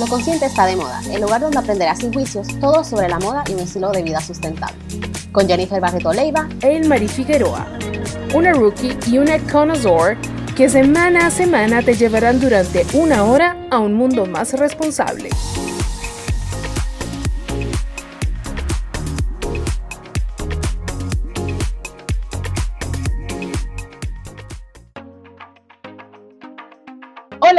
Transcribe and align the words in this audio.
Lo 0.00 0.06
Consciente 0.06 0.46
está 0.46 0.64
de 0.64 0.76
moda, 0.76 1.02
el 1.12 1.20
lugar 1.20 1.42
donde 1.42 1.58
aprenderás 1.58 1.98
sin 1.98 2.10
juicios 2.10 2.48
todo 2.58 2.82
sobre 2.84 3.06
la 3.06 3.18
moda 3.18 3.44
y 3.46 3.52
un 3.52 3.60
estilo 3.60 3.90
de 3.90 4.02
vida 4.02 4.18
sustentable. 4.18 4.78
Con 5.30 5.46
Jennifer 5.46 5.78
Barreto 5.78 6.10
Leiva 6.10 6.48
e 6.62 6.82
Marie 6.88 7.06
Figueroa, 7.06 7.66
una 8.34 8.54
rookie 8.54 8.96
y 9.06 9.18
una 9.18 9.38
connoisseur 9.52 10.16
que 10.56 10.70
semana 10.70 11.26
a 11.26 11.30
semana 11.30 11.82
te 11.82 11.92
llevarán 11.92 12.40
durante 12.40 12.86
una 12.94 13.24
hora 13.24 13.54
a 13.70 13.78
un 13.78 13.92
mundo 13.92 14.24
más 14.24 14.54
responsable. 14.54 15.28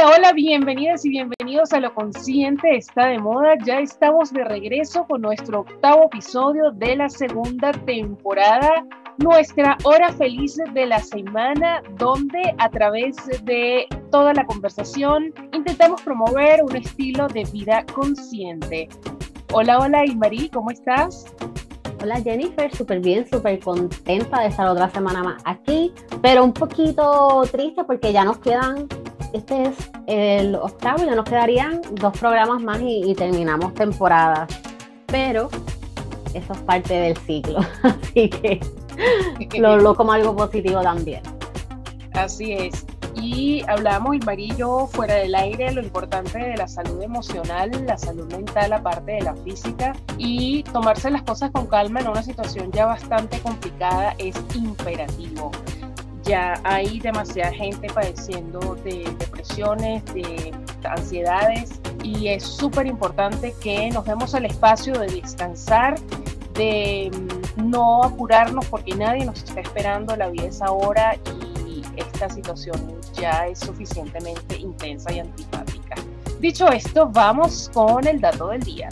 Hola, 0.02 0.16
hola, 0.16 0.32
bienvenidas 0.32 1.04
y 1.04 1.10
bienvenidos 1.10 1.72
a 1.72 1.78
Lo 1.78 1.94
Consciente 1.94 2.76
está 2.76 3.06
de 3.06 3.20
moda. 3.20 3.54
Ya 3.64 3.78
estamos 3.78 4.32
de 4.32 4.42
regreso 4.42 5.06
con 5.06 5.22
nuestro 5.22 5.60
octavo 5.60 6.06
episodio 6.06 6.72
de 6.72 6.96
la 6.96 7.08
segunda 7.08 7.70
temporada, 7.70 8.84
nuestra 9.18 9.78
hora 9.84 10.12
feliz 10.12 10.58
de 10.74 10.86
la 10.86 10.98
semana, 10.98 11.82
donde 11.98 12.42
a 12.58 12.68
través 12.68 13.14
de 13.44 13.86
toda 14.10 14.34
la 14.34 14.44
conversación 14.44 15.32
intentamos 15.52 16.02
promover 16.02 16.64
un 16.64 16.74
estilo 16.74 17.28
de 17.28 17.44
vida 17.52 17.84
consciente. 17.94 18.88
Hola, 19.52 19.78
hola, 19.78 20.02
Marí, 20.16 20.48
¿cómo 20.48 20.72
estás? 20.72 21.26
Hola 22.02 22.20
Jennifer, 22.20 22.74
súper 22.74 22.98
bien, 22.98 23.24
súper 23.28 23.60
contenta 23.60 24.40
de 24.40 24.48
estar 24.48 24.66
otra 24.66 24.90
semana 24.90 25.22
más 25.22 25.40
aquí, 25.44 25.92
pero 26.20 26.42
un 26.42 26.52
poquito 26.52 27.42
triste 27.52 27.84
porque 27.84 28.12
ya 28.12 28.24
nos 28.24 28.38
quedan 28.38 28.88
este 29.32 29.64
es 29.64 29.76
el 30.06 30.54
octavo, 30.54 31.04
ya 31.04 31.14
nos 31.14 31.24
quedarían 31.24 31.80
dos 31.92 32.16
programas 32.18 32.62
más 32.62 32.80
y, 32.82 33.14
terminamos 33.14 33.74
temporada. 33.74 34.46
Pero 35.06 35.50
eso 36.34 36.52
es 36.52 36.58
parte 36.60 36.94
del 36.94 37.16
ciclo, 37.18 37.60
así 37.82 38.28
que 38.28 38.60
lo, 39.58 39.76
lo 39.76 39.94
como 39.94 40.12
algo 40.12 40.34
positivo 40.34 40.80
también. 40.82 41.22
Así 42.14 42.52
es. 42.52 42.86
Y 43.14 43.62
hablamos, 43.68 44.14
el 44.14 44.24
Marillo, 44.24 44.86
fuera 44.86 45.14
del 45.16 45.34
aire, 45.34 45.70
lo 45.72 45.82
importante 45.82 46.38
de 46.38 46.56
la 46.56 46.66
salud 46.66 47.02
emocional, 47.02 47.70
la 47.86 47.98
salud 47.98 48.30
mental, 48.32 48.72
aparte 48.72 49.12
de 49.12 49.22
la 49.22 49.34
física, 49.36 49.94
y 50.16 50.62
tomarse 50.64 51.10
las 51.10 51.22
cosas 51.22 51.50
con 51.50 51.66
calma 51.66 52.00
en 52.00 52.08
una 52.08 52.22
situación 52.22 52.72
ya 52.72 52.86
bastante 52.86 53.38
complicada 53.40 54.14
es 54.18 54.34
imperativo 54.54 55.50
ya 56.22 56.60
hay 56.64 57.00
demasiada 57.00 57.52
gente 57.52 57.88
padeciendo 57.92 58.76
de 58.76 59.12
depresiones, 59.18 60.04
de 60.14 60.54
ansiedades 60.84 61.80
y 62.02 62.28
es 62.28 62.44
súper 62.44 62.86
importante 62.86 63.54
que 63.60 63.90
nos 63.90 64.04
demos 64.04 64.34
el 64.34 64.46
espacio 64.46 64.98
de 64.98 65.06
descansar, 65.06 65.98
de 66.54 67.10
mm, 67.56 67.70
no 67.70 68.04
apurarnos 68.04 68.66
porque 68.66 68.94
nadie 68.94 69.24
nos 69.24 69.42
está 69.42 69.60
esperando, 69.60 70.16
la 70.16 70.28
vida 70.28 70.46
es 70.46 70.62
ahora 70.62 71.16
y 71.40 71.82
esta 71.96 72.28
situación 72.30 72.76
ya 73.14 73.46
es 73.46 73.60
suficientemente 73.60 74.56
intensa 74.56 75.12
y 75.12 75.20
antipática. 75.20 75.96
Dicho 76.40 76.68
esto, 76.68 77.08
vamos 77.08 77.70
con 77.72 78.06
el 78.06 78.20
dato 78.20 78.48
del 78.48 78.62
día. 78.62 78.88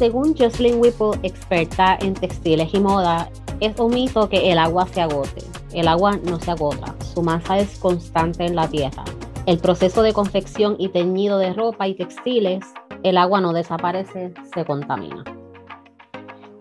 Según 0.00 0.34
Jocelyn 0.34 0.80
Whipple, 0.80 1.20
experta 1.22 1.98
en 2.00 2.14
textiles 2.14 2.72
y 2.72 2.80
moda, 2.80 3.28
es 3.60 3.78
un 3.78 3.92
mito 3.92 4.30
que 4.30 4.50
el 4.50 4.56
agua 4.56 4.86
se 4.86 5.02
agote. 5.02 5.42
El 5.74 5.88
agua 5.88 6.18
no 6.24 6.40
se 6.40 6.52
agota, 6.52 6.94
su 7.12 7.20
masa 7.20 7.58
es 7.58 7.78
constante 7.78 8.46
en 8.46 8.56
la 8.56 8.66
tierra. 8.66 9.04
El 9.44 9.58
proceso 9.58 10.02
de 10.02 10.14
confección 10.14 10.76
y 10.78 10.88
teñido 10.88 11.36
de 11.36 11.52
ropa 11.52 11.86
y 11.86 11.92
textiles, 11.92 12.64
el 13.02 13.18
agua 13.18 13.42
no 13.42 13.52
desaparece, 13.52 14.32
se 14.54 14.64
contamina. 14.64 15.22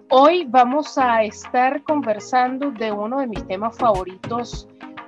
Hoy 0.09 0.43
vamos 0.49 0.97
a 0.97 1.23
estar 1.23 1.81
conversando 1.83 2.71
de 2.71 2.91
uno 2.91 3.21
de 3.21 3.27
mis 3.27 3.47
temas 3.47 3.77
favoritos 3.77 4.67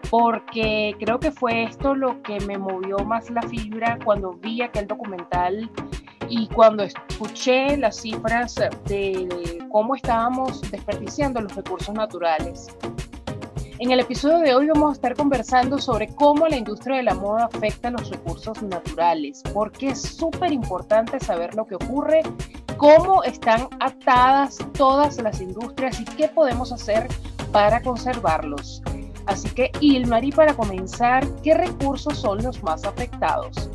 porque 0.09 0.95
creo 1.01 1.19
que 1.19 1.31
fue 1.31 1.63
esto 1.63 1.95
lo 1.95 2.21
que 2.21 2.39
me 2.39 2.57
movió 2.57 2.99
más 2.99 3.29
la 3.29 3.41
fibra 3.41 3.99
cuando 4.05 4.35
vi 4.35 4.61
aquel 4.61 4.87
documental 4.87 5.69
y 6.31 6.47
cuando 6.47 6.83
escuché 6.83 7.75
las 7.75 7.97
cifras 7.97 8.55
de 8.85 9.59
cómo 9.69 9.95
estábamos 9.95 10.61
desperdiciando 10.71 11.41
los 11.41 11.53
recursos 11.53 11.93
naturales. 11.93 12.69
En 13.79 13.91
el 13.91 13.99
episodio 13.99 14.37
de 14.39 14.55
hoy 14.55 14.67
vamos 14.67 14.91
a 14.91 14.93
estar 14.93 15.15
conversando 15.15 15.77
sobre 15.77 16.07
cómo 16.15 16.47
la 16.47 16.55
industria 16.55 16.97
de 16.97 17.03
la 17.03 17.15
moda 17.15 17.49
afecta 17.51 17.89
los 17.89 18.09
recursos 18.09 18.61
naturales, 18.63 19.43
porque 19.53 19.89
es 19.89 20.01
súper 20.01 20.53
importante 20.53 21.19
saber 21.19 21.53
lo 21.55 21.65
que 21.65 21.75
ocurre, 21.75 22.21
cómo 22.77 23.23
están 23.23 23.67
atadas 23.81 24.57
todas 24.77 25.21
las 25.21 25.41
industrias 25.41 25.99
y 25.99 26.05
qué 26.05 26.29
podemos 26.29 26.71
hacer 26.71 27.07
para 27.51 27.81
conservarlos. 27.81 28.81
Así 29.25 29.49
que, 29.49 29.69
Ilmari, 29.81 30.31
para 30.31 30.53
comenzar, 30.53 31.27
¿qué 31.43 31.55
recursos 31.55 32.17
son 32.17 32.41
los 32.41 32.63
más 32.63 32.85
afectados? 32.85 33.69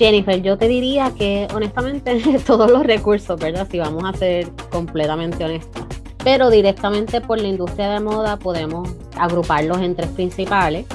Jennifer, 0.00 0.40
yo 0.40 0.56
te 0.56 0.66
diría 0.66 1.12
que 1.14 1.46
honestamente 1.54 2.22
todos 2.46 2.70
los 2.70 2.84
recursos, 2.84 3.38
¿verdad? 3.38 3.68
Si 3.70 3.78
vamos 3.78 4.02
a 4.06 4.16
ser 4.16 4.48
completamente 4.70 5.44
honestos. 5.44 5.84
Pero 6.24 6.48
directamente 6.48 7.20
por 7.20 7.38
la 7.38 7.48
industria 7.48 7.90
de 7.90 8.00
moda 8.00 8.38
podemos 8.38 8.88
agruparlos 9.18 9.78
en 9.82 9.94
tres 9.94 10.08
principales, 10.08 10.86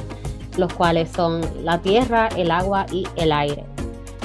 los 0.58 0.74
cuales 0.74 1.12
son 1.16 1.42
la 1.62 1.80
tierra, 1.84 2.30
el 2.36 2.50
agua 2.50 2.88
y 2.92 3.06
el 3.16 3.32
aire. 3.32 3.64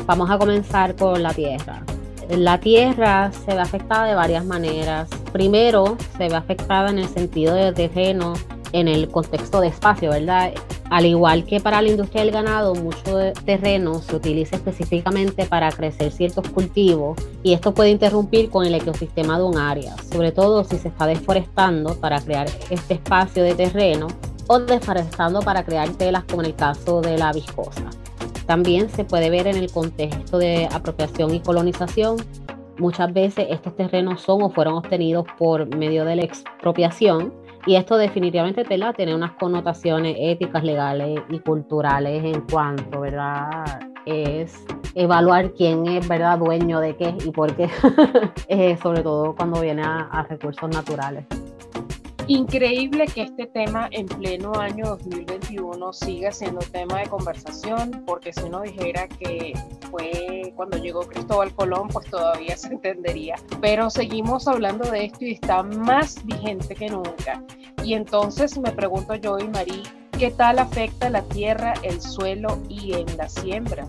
Vamos 0.07 0.31
a 0.31 0.39
comenzar 0.39 0.97
con 0.97 1.23
la 1.23 1.35
tierra. 1.35 1.83
La 2.31 2.59
tierra 2.59 3.33
se 3.33 3.53
ve 3.55 3.61
afectada 3.61 4.07
de 4.07 4.15
varias 4.15 4.47
maneras. 4.47 5.11
Primero, 5.31 5.99
se 6.17 6.31
ve 6.31 6.35
afectada 6.35 6.89
en 6.89 7.01
el 7.01 7.09
sentido 7.09 7.53
de 7.55 7.75
terreno, 7.75 8.33
en 8.73 8.89
el 8.89 9.11
contexto 9.11 9.61
de 9.61 9.69
espacio, 9.69 10.09
¿verdad? 10.09 10.53
Al 10.91 11.07
igual 11.07 11.45
que 11.45 11.61
para 11.61 11.81
la 11.81 11.89
industria 11.89 12.25
del 12.25 12.33
ganado, 12.33 12.75
mucho 12.75 13.33
terreno 13.45 14.03
se 14.03 14.17
utiliza 14.17 14.57
específicamente 14.57 15.47
para 15.47 15.71
crecer 15.71 16.11
ciertos 16.11 16.49
cultivos 16.49 17.17
y 17.45 17.53
esto 17.53 17.73
puede 17.73 17.91
interrumpir 17.91 18.51
con 18.51 18.67
el 18.67 18.75
ecosistema 18.75 19.39
de 19.39 19.45
un 19.45 19.57
área, 19.57 19.95
sobre 20.13 20.33
todo 20.33 20.65
si 20.65 20.79
se 20.79 20.89
está 20.89 21.07
deforestando 21.07 21.95
para 21.95 22.21
crear 22.21 22.49
este 22.71 22.95
espacio 22.95 23.45
de 23.45 23.55
terreno 23.55 24.09
o 24.49 24.59
deforestando 24.59 25.39
para 25.43 25.65
crear 25.65 25.89
telas 25.91 26.25
como 26.25 26.43
en 26.43 26.47
el 26.47 26.57
caso 26.57 27.01
de 27.01 27.17
la 27.17 27.33
viscosa. 27.33 27.85
También 28.47 28.91
se 28.91 29.05
puede 29.05 29.31
ver 29.31 29.47
en 29.47 29.59
el 29.59 29.71
contexto 29.71 30.39
de 30.39 30.69
apropiación 30.73 31.33
y 31.33 31.39
colonización. 31.39 32.17
Muchas 32.79 33.13
veces 33.13 33.47
estos 33.51 33.77
terrenos 33.77 34.23
son 34.23 34.43
o 34.43 34.51
fueron 34.51 34.75
obtenidos 34.75 35.25
por 35.39 35.73
medio 35.77 36.05
de 36.05 36.17
la 36.17 36.25
expropiación 36.25 37.33
y 37.67 37.77
esto 37.77 37.97
definitivamente 37.97 38.65
tiene 38.97 39.15
unas 39.15 39.33
connotaciones 39.33 40.17
éticas, 40.19 40.65
legales 40.65 41.21
y 41.29 41.39
culturales 41.41 42.25
en 42.25 42.41
cuanto, 42.43 43.01
¿verdad? 43.01 43.65
Es 44.07 44.65
evaluar 44.95 45.53
quién 45.53 45.87
es, 45.87 46.09
¿verdad? 46.09 46.39
Dueño 46.39 46.81
de 46.81 46.97
qué 46.97 47.15
y 47.25 47.31
por 47.31 47.55
qué, 47.55 47.69
eh, 48.49 48.77
sobre 48.83 49.03
todo 49.03 49.35
cuando 49.35 49.61
viene 49.61 49.83
a 49.85 50.27
recursos 50.29 50.69
naturales. 50.71 51.27
Increíble 52.31 53.07
que 53.07 53.23
este 53.23 53.49
tema 53.49 53.89
en 53.91 54.07
pleno 54.07 54.53
año 54.55 54.85
2021 54.87 55.93
siga 55.93 56.31
siendo 56.31 56.61
tema 56.61 57.01
de 57.01 57.09
conversación, 57.09 58.05
porque 58.07 58.33
si 58.33 58.45
uno 58.45 58.61
dijera 58.61 59.09
que 59.09 59.53
fue 59.91 60.53
cuando 60.55 60.79
llegó 60.79 61.01
Cristóbal 61.01 61.53
Colón, 61.53 61.89
pues 61.89 62.09
todavía 62.09 62.57
se 62.57 62.69
entendería. 62.69 63.35
Pero 63.61 63.91
seguimos 63.91 64.47
hablando 64.47 64.89
de 64.89 65.07
esto 65.07 65.25
y 65.25 65.33
está 65.33 65.65
más 65.65 66.25
vigente 66.25 66.77
que 66.77 66.89
nunca. 66.89 67.43
Y 67.83 67.95
entonces 67.95 68.57
me 68.59 68.71
pregunto 68.71 69.17
yo 69.17 69.37
y 69.41 69.49
Marí, 69.49 69.83
¿qué 70.17 70.31
tal 70.31 70.61
afecta 70.61 71.11
la 71.11 71.23
tierra, 71.23 71.75
el 71.83 72.01
suelo 72.01 72.61
y 72.69 72.93
en 72.93 73.17
la 73.17 73.29
siembra? 73.29 73.89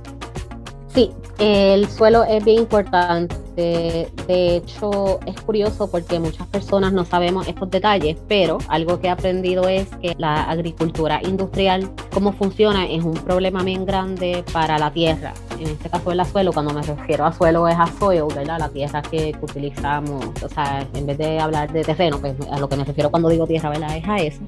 Sí, 0.94 1.10
el 1.40 1.90
suelo 1.90 2.24
es 2.26 2.44
bien 2.44 2.60
importante. 2.60 3.36
De 3.56 4.56
hecho, 4.56 5.20
es 5.26 5.40
curioso 5.42 5.90
porque 5.90 6.20
muchas 6.20 6.48
personas 6.48 6.92
no 6.92 7.06
sabemos 7.06 7.48
estos 7.48 7.70
detalles, 7.72 8.18
pero 8.28 8.58
algo 8.68 9.00
que 9.00 9.08
he 9.08 9.10
aprendido 9.10 9.68
es 9.68 9.88
que 10.02 10.16
la 10.18 10.44
agricultura 10.44 11.22
industrial, 11.24 11.90
cómo 12.14 12.34
funciona, 12.34 12.86
es 12.86 13.04
un 13.04 13.14
problema 13.14 13.64
bien 13.64 13.86
grande 13.86 14.44
para 14.52 14.78
la 14.78 14.92
tierra. 14.92 15.34
En 15.60 15.68
este 15.68 15.90
caso, 15.90 16.12
el 16.12 16.26
suelo, 16.26 16.52
cuando 16.52 16.74
me 16.74 16.82
refiero 16.82 17.26
a 17.26 17.32
suelo 17.32 17.68
es 17.68 17.78
a 17.78 17.88
soil, 18.00 18.24
¿verdad? 18.36 18.60
La 18.60 18.70
tierra 18.70 19.02
que 19.02 19.34
utilizamos. 19.42 20.26
O 20.44 20.50
sea, 20.50 20.86
en 20.94 21.06
vez 21.06 21.18
de 21.18 21.40
hablar 21.40 21.72
de 21.72 21.84
terreno, 21.84 22.20
pues 22.20 22.36
a 22.52 22.60
lo 22.60 22.68
que 22.68 22.76
me 22.76 22.84
refiero 22.84 23.12
cuando 23.12 23.30
digo 23.30 23.48
tierra, 23.48 23.70
¿verdad? 23.70 23.96
Es 23.96 24.08
a 24.08 24.18
eso 24.18 24.42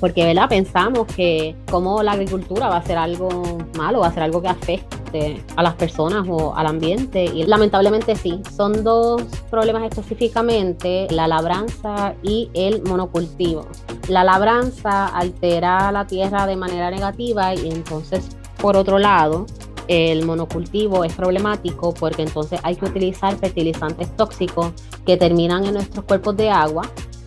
porque 0.00 0.24
¿verdad? 0.24 0.48
pensamos 0.48 1.06
que 1.06 1.56
como 1.70 2.02
la 2.02 2.12
agricultura 2.12 2.68
va 2.68 2.78
a 2.78 2.82
ser 2.82 2.98
algo 2.98 3.58
malo, 3.76 4.00
va 4.00 4.08
a 4.08 4.12
ser 4.12 4.22
algo 4.22 4.42
que 4.42 4.48
afecte 4.48 5.42
a 5.56 5.62
las 5.62 5.74
personas 5.74 6.26
o 6.28 6.54
al 6.54 6.66
ambiente 6.66 7.24
y 7.24 7.44
lamentablemente 7.44 8.16
sí, 8.16 8.40
son 8.54 8.84
dos 8.84 9.22
problemas 9.50 9.84
específicamente, 9.84 11.06
la 11.10 11.26
labranza 11.26 12.14
y 12.22 12.50
el 12.54 12.82
monocultivo. 12.82 13.66
La 14.08 14.24
labranza 14.24 15.06
altera 15.06 15.90
la 15.92 16.06
tierra 16.06 16.46
de 16.46 16.56
manera 16.56 16.90
negativa 16.90 17.54
y 17.54 17.70
entonces 17.70 18.36
por 18.60 18.76
otro 18.76 18.98
lado 18.98 19.46
el 19.88 20.26
monocultivo 20.26 21.04
es 21.04 21.14
problemático 21.14 21.94
porque 21.94 22.22
entonces 22.22 22.60
hay 22.62 22.76
que 22.76 22.86
utilizar 22.86 23.36
fertilizantes 23.36 24.14
tóxicos 24.16 24.72
que 25.04 25.16
terminan 25.16 25.64
en 25.64 25.74
nuestros 25.74 26.04
cuerpos 26.04 26.36
de 26.36 26.50
agua 26.50 26.82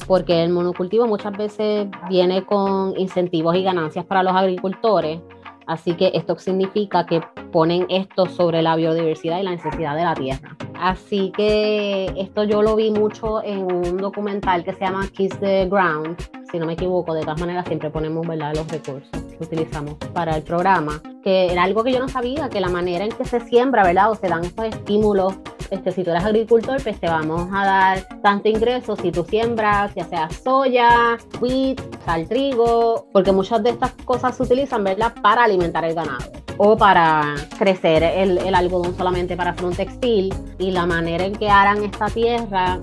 porque 0.09 0.44
el 0.44 0.50
monocultivo 0.50 1.06
muchas 1.06 1.38
veces 1.38 1.88
viene 2.09 2.44
con 2.44 3.00
incentivos 3.00 3.56
y 3.56 3.61
ganancias 3.61 4.03
para 4.06 4.23
los 4.23 4.35
agricultores. 4.35 5.19
Así 5.67 5.94
que 5.94 6.09
esto 6.15 6.35
significa 6.39 7.06
que 7.06 7.21
ponen 7.51 7.85
esto 7.89 8.25
sobre 8.25 8.63
la 8.63 8.75
biodiversidad 8.75 9.39
y 9.39 9.44
la 9.44 9.51
necesidad 9.51 9.95
de 9.95 10.03
la 10.03 10.15
tierra. 10.15 10.69
Así 10.79 11.31
que 11.35 12.05
esto 12.17 12.45
yo 12.45 12.61
lo 12.61 12.77
vi 12.77 12.89
mucho 12.89 13.43
en 13.43 13.69
un 13.69 13.97
documental 13.97 14.63
que 14.63 14.73
se 14.73 14.79
llama 14.79 15.05
Kiss 15.11 15.37
the 15.39 15.67
Ground, 15.67 16.15
si 16.49 16.57
no 16.57 16.65
me 16.65 16.73
equivoco, 16.73 17.13
de 17.13 17.21
todas 17.21 17.39
maneras 17.39 17.65
siempre 17.67 17.89
ponemos 17.89 18.25
¿verdad? 18.25 18.55
los 18.55 18.67
recursos 18.69 19.09
que 19.11 19.43
utilizamos 19.43 19.95
para 20.13 20.37
el 20.37 20.43
programa, 20.43 21.01
que 21.21 21.51
era 21.51 21.63
algo 21.63 21.83
que 21.83 21.91
yo 21.91 21.99
no 21.99 22.07
sabía, 22.07 22.49
que 22.49 22.61
la 22.61 22.69
manera 22.69 23.03
en 23.03 23.11
que 23.11 23.25
se 23.25 23.41
siembra, 23.41 23.83
¿verdad? 23.83 24.09
O 24.11 24.15
se 24.15 24.29
dan 24.29 24.45
estos 24.45 24.65
estímulos, 24.65 25.35
este, 25.69 25.91
si 25.91 26.03
tú 26.03 26.11
eres 26.11 26.23
agricultor, 26.23 26.81
pues 26.81 26.97
te 26.97 27.07
vamos 27.07 27.49
a 27.53 27.65
dar 27.65 28.21
tanto 28.21 28.47
ingreso 28.47 28.95
si 28.95 29.11
tú 29.11 29.25
siembras, 29.25 29.93
ya 29.95 30.05
sea 30.05 30.29
soya, 30.29 31.17
wheat, 31.41 31.79
sal, 32.05 32.27
trigo, 32.27 33.05
porque 33.11 33.33
muchas 33.33 33.61
de 33.61 33.71
estas 33.71 33.91
cosas 34.05 34.35
se 34.35 34.43
utilizan, 34.43 34.83
¿verdad? 34.83 35.13
Para 35.21 35.43
alimentar 35.43 35.83
el 35.83 35.93
ganado 35.93 36.39
o 36.61 36.75
para 36.75 37.35
crecer 37.57 38.03
el, 38.03 38.37
el 38.37 38.53
algodón 38.53 38.95
solamente 38.97 39.37
para 39.37 39.51
hacer 39.51 39.63
un 39.63 39.73
textil 39.73 40.33
y 40.69 40.71
la 40.71 40.86
manera 40.86 41.25
en 41.25 41.36
que 41.36 41.50
harán 41.50 41.83
esta 41.83 42.07
tierra 42.07 42.80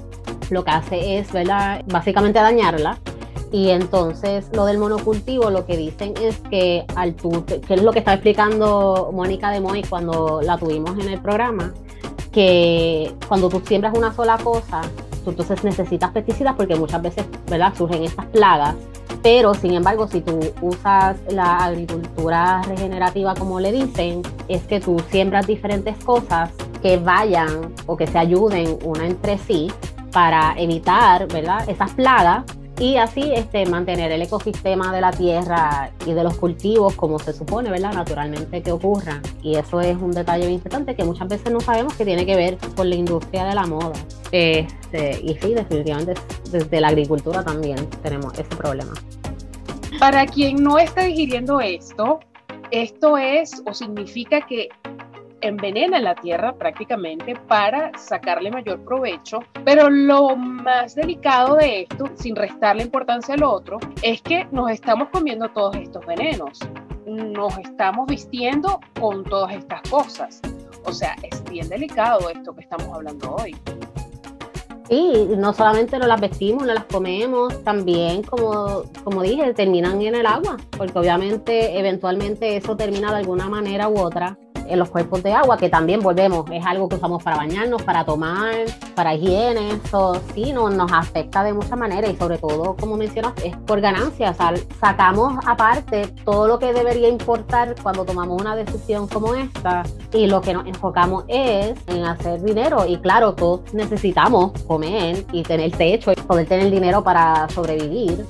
lo 0.50 0.64
que 0.64 0.70
hace 0.70 1.18
es, 1.18 1.32
¿verdad? 1.32 1.82
Básicamente 1.86 2.38
dañarla 2.38 2.98
y 3.52 3.70
entonces 3.70 4.48
lo 4.52 4.66
del 4.66 4.78
monocultivo 4.78 5.50
lo 5.50 5.66
que 5.66 5.76
dicen 5.76 6.14
es 6.20 6.36
que 6.50 6.84
al 6.96 7.14
tú, 7.14 7.44
que 7.46 7.74
es 7.74 7.82
lo 7.82 7.92
que 7.92 8.00
está 8.00 8.14
explicando 8.14 9.10
Mónica 9.12 9.50
de 9.50 9.60
Moy 9.60 9.82
cuando 9.84 10.40
la 10.42 10.58
tuvimos 10.58 10.98
en 10.98 11.08
el 11.08 11.20
programa, 11.20 11.72
que 12.32 13.14
cuando 13.28 13.48
tú 13.48 13.62
siembras 13.64 13.96
una 13.96 14.12
sola 14.12 14.36
cosa, 14.38 14.82
tú 15.24 15.30
entonces 15.30 15.64
necesitas 15.64 16.10
pesticidas 16.10 16.54
porque 16.54 16.76
muchas 16.76 17.02
veces 17.02 17.24
surgen 17.76 18.04
estas 18.04 18.26
plagas. 18.26 18.74
Pero 19.22 19.54
sin 19.54 19.72
embargo, 19.72 20.06
si 20.06 20.20
tú 20.20 20.38
usas 20.60 21.16
la 21.30 21.64
agricultura 21.64 22.62
regenerativa, 22.62 23.34
como 23.34 23.58
le 23.58 23.72
dicen, 23.72 24.22
es 24.48 24.62
que 24.64 24.80
tú 24.80 25.02
siembras 25.10 25.46
diferentes 25.46 25.96
cosas 26.04 26.50
que 26.82 26.96
vayan 26.96 27.74
o 27.86 27.96
que 27.96 28.06
se 28.06 28.18
ayuden 28.18 28.78
una 28.84 29.06
entre 29.06 29.38
sí 29.38 29.70
para 30.12 30.54
evitar 30.56 31.26
¿verdad? 31.28 31.68
esas 31.68 31.92
plagas 31.92 32.44
y 32.78 32.96
así 32.98 33.32
este, 33.34 33.64
mantener 33.66 34.12
el 34.12 34.22
ecosistema 34.22 34.92
de 34.92 35.00
la 35.00 35.10
tierra 35.10 35.90
y 36.04 36.12
de 36.12 36.22
los 36.22 36.36
cultivos 36.36 36.94
como 36.94 37.18
se 37.18 37.32
supone, 37.32 37.70
¿verdad? 37.70 37.94
Naturalmente 37.94 38.62
que 38.62 38.70
ocurra. 38.70 39.22
Y 39.42 39.54
eso 39.54 39.80
es 39.80 39.96
un 39.96 40.10
detalle 40.10 40.50
importante 40.50 40.94
que 40.94 41.02
muchas 41.02 41.28
veces 41.28 41.50
no 41.50 41.60
sabemos 41.60 41.94
que 41.94 42.04
tiene 42.04 42.26
que 42.26 42.36
ver 42.36 42.58
con 42.76 42.90
la 42.90 42.96
industria 42.96 43.44
de 43.46 43.54
la 43.54 43.66
moda. 43.66 43.94
Este, 44.30 45.20
y 45.22 45.34
sí, 45.40 45.54
definitivamente 45.54 46.14
desde 46.50 46.80
la 46.80 46.88
agricultura 46.88 47.42
también 47.42 47.78
tenemos 48.02 48.34
ese 48.34 48.54
problema. 48.56 48.92
Para 49.98 50.26
quien 50.26 50.62
no 50.62 50.78
está 50.78 51.04
digiriendo 51.04 51.60
esto, 51.60 52.20
esto 52.70 53.16
es 53.16 53.62
o 53.64 53.72
significa 53.72 54.42
que 54.42 54.68
envenena 55.48 55.98
la 56.00 56.14
tierra 56.14 56.54
prácticamente 56.54 57.34
para 57.48 57.90
sacarle 57.98 58.50
mayor 58.50 58.84
provecho. 58.84 59.40
Pero 59.64 59.88
lo 59.90 60.36
más 60.36 60.94
delicado 60.94 61.56
de 61.56 61.82
esto, 61.82 62.06
sin 62.14 62.36
restarle 62.36 62.82
importancia 62.82 63.34
al 63.34 63.42
otro, 63.42 63.78
es 64.02 64.22
que 64.22 64.46
nos 64.52 64.70
estamos 64.70 65.08
comiendo 65.10 65.48
todos 65.50 65.76
estos 65.76 66.04
venenos. 66.06 66.58
Nos 67.06 67.56
estamos 67.58 68.06
vistiendo 68.06 68.80
con 68.98 69.24
todas 69.24 69.54
estas 69.54 69.82
cosas. 69.88 70.40
O 70.84 70.92
sea, 70.92 71.16
es 71.22 71.42
bien 71.44 71.68
delicado 71.68 72.30
esto 72.30 72.54
que 72.54 72.62
estamos 72.62 72.88
hablando 72.92 73.36
hoy. 73.36 73.56
Y 74.88 75.36
no 75.36 75.52
solamente 75.52 75.98
nos 75.98 76.06
las 76.06 76.20
vestimos, 76.20 76.64
no 76.64 76.72
las 76.72 76.84
comemos, 76.84 77.62
también, 77.64 78.22
como, 78.22 78.84
como 79.02 79.22
dije, 79.22 79.52
terminan 79.52 80.00
en 80.00 80.14
el 80.14 80.26
agua, 80.26 80.58
porque 80.76 80.96
obviamente 80.96 81.76
eventualmente 81.76 82.56
eso 82.56 82.76
termina 82.76 83.10
de 83.10 83.18
alguna 83.18 83.48
manera 83.48 83.88
u 83.88 83.98
otra 83.98 84.38
en 84.68 84.78
los 84.78 84.88
cuerpos 84.90 85.22
de 85.22 85.32
agua, 85.32 85.56
que 85.56 85.68
también 85.68 86.00
volvemos, 86.00 86.44
es 86.50 86.64
algo 86.64 86.88
que 86.88 86.96
usamos 86.96 87.22
para 87.22 87.36
bañarnos, 87.36 87.82
para 87.82 88.04
tomar, 88.04 88.66
para 88.94 89.14
higiene, 89.14 89.80
eso 89.84 90.20
sí 90.34 90.52
no, 90.52 90.70
nos 90.70 90.92
afecta 90.92 91.42
de 91.44 91.52
muchas 91.52 91.78
maneras 91.78 92.10
y 92.10 92.16
sobre 92.16 92.38
todo, 92.38 92.76
como 92.76 92.96
mencionas, 92.96 93.32
es 93.44 93.56
por 93.58 93.80
ganancia, 93.80 94.30
o 94.30 94.34
sea, 94.34 94.54
sacamos 94.80 95.34
aparte 95.46 96.08
todo 96.24 96.48
lo 96.48 96.58
que 96.58 96.72
debería 96.72 97.08
importar 97.08 97.74
cuando 97.82 98.04
tomamos 98.04 98.40
una 98.40 98.56
decisión 98.56 99.06
como 99.08 99.34
esta 99.34 99.82
y 100.12 100.26
lo 100.26 100.40
que 100.40 100.54
nos 100.54 100.66
enfocamos 100.66 101.24
es 101.28 101.76
en 101.86 102.04
hacer 102.04 102.42
dinero 102.42 102.86
y 102.86 102.98
claro, 102.98 103.34
todos 103.34 103.72
necesitamos 103.72 104.52
comer 104.64 105.24
y 105.32 105.42
tener 105.42 105.72
techo 105.72 106.12
y 106.12 106.14
poder 106.16 106.46
tener 106.46 106.70
dinero 106.70 107.02
para 107.02 107.48
sobrevivir 107.50 108.24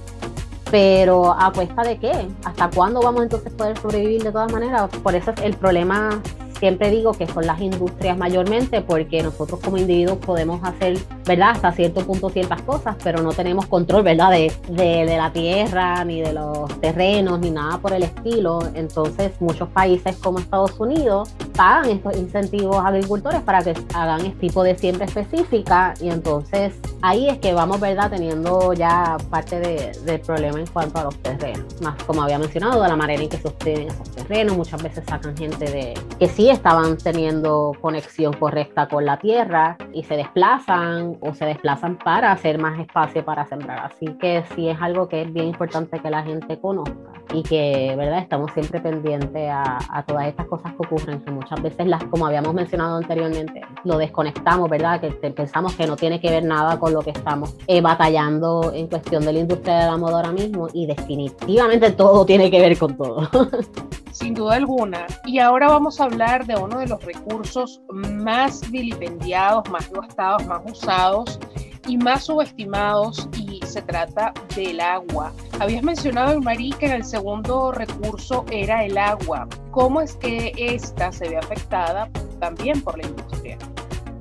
pero 0.71 1.33
a 1.33 1.53
cuesta 1.53 1.83
de 1.83 1.99
qué? 1.99 2.13
¿Hasta 2.45 2.71
cuándo 2.71 3.01
vamos 3.01 3.23
entonces 3.23 3.53
a 3.53 3.57
poder 3.57 3.79
sobrevivir 3.79 4.23
de 4.23 4.33
todas 4.33 4.53
maneras? 4.53 4.91
Por 5.03 5.15
eso 5.15 5.31
es 5.31 5.41
el 5.43 5.55
problema 5.55 6.21
siempre 6.59 6.91
digo 6.91 7.13
que 7.13 7.27
son 7.27 7.47
las 7.47 7.61
industrias 7.61 8.17
mayormente 8.17 8.81
porque 8.81 9.23
nosotros 9.23 9.61
como 9.61 9.77
individuos 9.77 10.19
podemos 10.19 10.63
hacer, 10.63 10.99
¿verdad? 11.25 11.51
Hasta 11.51 11.73
cierto 11.73 12.05
punto 12.05 12.31
ciertas 12.31 12.63
cosas, 12.63 12.97
pero 13.03 13.23
no 13.23 13.33
tenemos 13.33 13.67
control, 13.67 14.03
¿verdad? 14.03 14.31
De, 14.31 14.53
de, 14.69 15.17
la 15.17 15.33
tierra, 15.33 16.05
ni 16.05 16.21
de 16.21 16.33
los 16.33 16.69
terrenos, 16.81 17.41
ni 17.41 17.51
nada 17.51 17.79
por 17.79 17.93
el 17.93 18.03
estilo. 18.03 18.61
Entonces 18.75 19.33
muchos 19.41 19.69
países 19.69 20.17
como 20.17 20.39
Estados 20.39 20.79
Unidos 20.79 21.31
pagan 21.57 21.91
estos 21.91 22.17
incentivos 22.17 22.77
a 22.77 22.89
agricultores 22.89 23.41
para 23.41 23.63
que 23.63 23.75
hagan 23.95 24.21
este 24.27 24.39
tipo 24.39 24.63
de 24.63 24.77
siembra 24.77 25.07
específica 25.07 25.95
y 26.01 26.11
entonces 26.11 26.75
ahí 27.03 27.29
es 27.29 27.39
que 27.39 27.53
vamos, 27.53 27.81
¿verdad? 27.81 28.11
Teniendo 28.11 28.73
ya 28.73 29.17
parte 29.31 29.59
de, 29.61 29.93
del 30.05 30.21
problema 30.21 30.61
en 30.61 30.67
cuanto 30.67 30.99
a 30.99 31.05
los 31.05 31.17
terrenos. 31.19 31.81
Más 31.81 32.03
como 32.05 32.23
había 32.23 32.39
mencionado, 32.39 32.83
de 32.83 32.89
la 32.89 32.97
manera 32.97 33.23
en 33.23 33.29
que 33.29 33.39
sostienen 33.39 33.89
esos 33.89 34.11
terrenos, 34.11 34.57
muchas 34.57 34.83
veces 34.83 35.05
sacan 35.07 35.37
gente 35.37 35.71
de 35.71 35.95
que 36.19 36.29
sí 36.29 36.51
estaban 36.51 36.97
teniendo 36.99 37.73
conexión 37.81 38.33
correcta 38.35 38.89
con 38.89 39.05
la 39.05 39.19
tierra 39.19 39.77
y 39.93 40.05
se 40.05 40.17
desplazan 40.17 41.17
o 41.21 41.35
se 41.35 41.47
desplazan 41.47 41.99
para 41.99 42.33
hacer 42.33 42.59
más 42.59 42.79
espacio 42.79 43.25
para 43.25 43.47
sembrar. 43.47 43.91
Así 43.93 44.07
que 44.21 44.45
sí 44.55 44.69
es 44.69 44.81
algo 44.81 45.09
que 45.09 45.23
es 45.23 45.33
bien 45.33 45.47
importante 45.47 45.99
que 46.01 46.11
la 46.11 46.23
gente 46.23 46.59
conozca 46.61 46.95
y 47.33 47.43
que, 47.43 47.95
¿verdad? 47.97 48.19
Estamos 48.19 48.53
siempre 48.53 48.81
pendientes 48.81 49.51
a, 49.51 49.79
a 49.91 50.03
todas 50.05 50.27
estas 50.27 50.47
cosas 50.47 50.73
que 50.73 50.87
ocurren, 50.87 51.21
que 51.21 51.31
muchas 51.47 51.63
veces 51.63 51.87
las, 51.87 52.03
como 52.05 52.27
habíamos 52.27 52.55
mencionado 52.55 52.97
anteriormente, 52.97 53.61
lo 53.85 53.99
desconectamos, 53.99 54.69
¿verdad? 54.69 55.01
Que 55.01 55.11
pensamos 55.31 55.75
que 55.77 55.87
no 55.87 55.95
tiene 55.95 56.21
que 56.21 56.29
ver 56.29 56.45
nada 56.45 56.79
con 56.79 56.93
lo 56.93 57.03
que 57.03 57.11
estamos 57.11 57.55
eh, 57.69 57.81
batallando 57.81 58.73
en 58.75 58.89
cuestión 58.89 59.25
de 59.25 59.33
la 59.33 59.39
industria 59.39 59.79
de 59.79 59.87
la 59.87 59.97
moda 59.97 60.17
ahora 60.17 60.33
mismo 60.33 60.69
y 60.73 60.87
definitivamente 60.87 61.93
todo 61.93 62.27
tiene 62.27 62.51
que 62.51 62.61
ver 62.61 62.77
con 62.77 62.97
todo. 62.97 63.29
Sin 64.11 64.35
duda 64.35 64.57
alguna. 64.57 65.07
Y 65.25 65.39
ahora 65.39 65.69
vamos 65.69 66.01
a 66.01 66.05
hablar 66.05 66.47
de 66.47 66.57
uno 66.57 66.79
de 66.79 66.89
los 66.89 67.05
recursos 67.05 67.81
más 67.93 68.69
vilipendiados, 68.71 69.71
más 69.71 69.91
gastados, 69.93 70.45
más 70.47 70.63
usados 70.69 71.39
y 71.87 71.97
más 71.97 72.25
subestimados 72.25 73.29
y 73.37 73.61
se 73.65 73.83
trata 73.83 74.33
del 74.55 74.81
agua. 74.81 75.33
Habías 75.61 75.83
mencionado, 75.83 76.41
Marí, 76.41 76.71
que 76.79 76.87
el 76.87 77.05
segundo 77.05 77.73
recurso 77.73 78.45
era 78.51 78.85
el 78.85 78.99
agua. 78.99 79.49
¿Cómo 79.71 80.01
es 80.01 80.17
que 80.17 80.53
esta 80.57 81.13
se 81.13 81.29
ve 81.29 81.37
afectada 81.37 82.09
también 82.41 82.83
por 82.83 82.99
la 82.99 83.07
industria? 83.07 83.59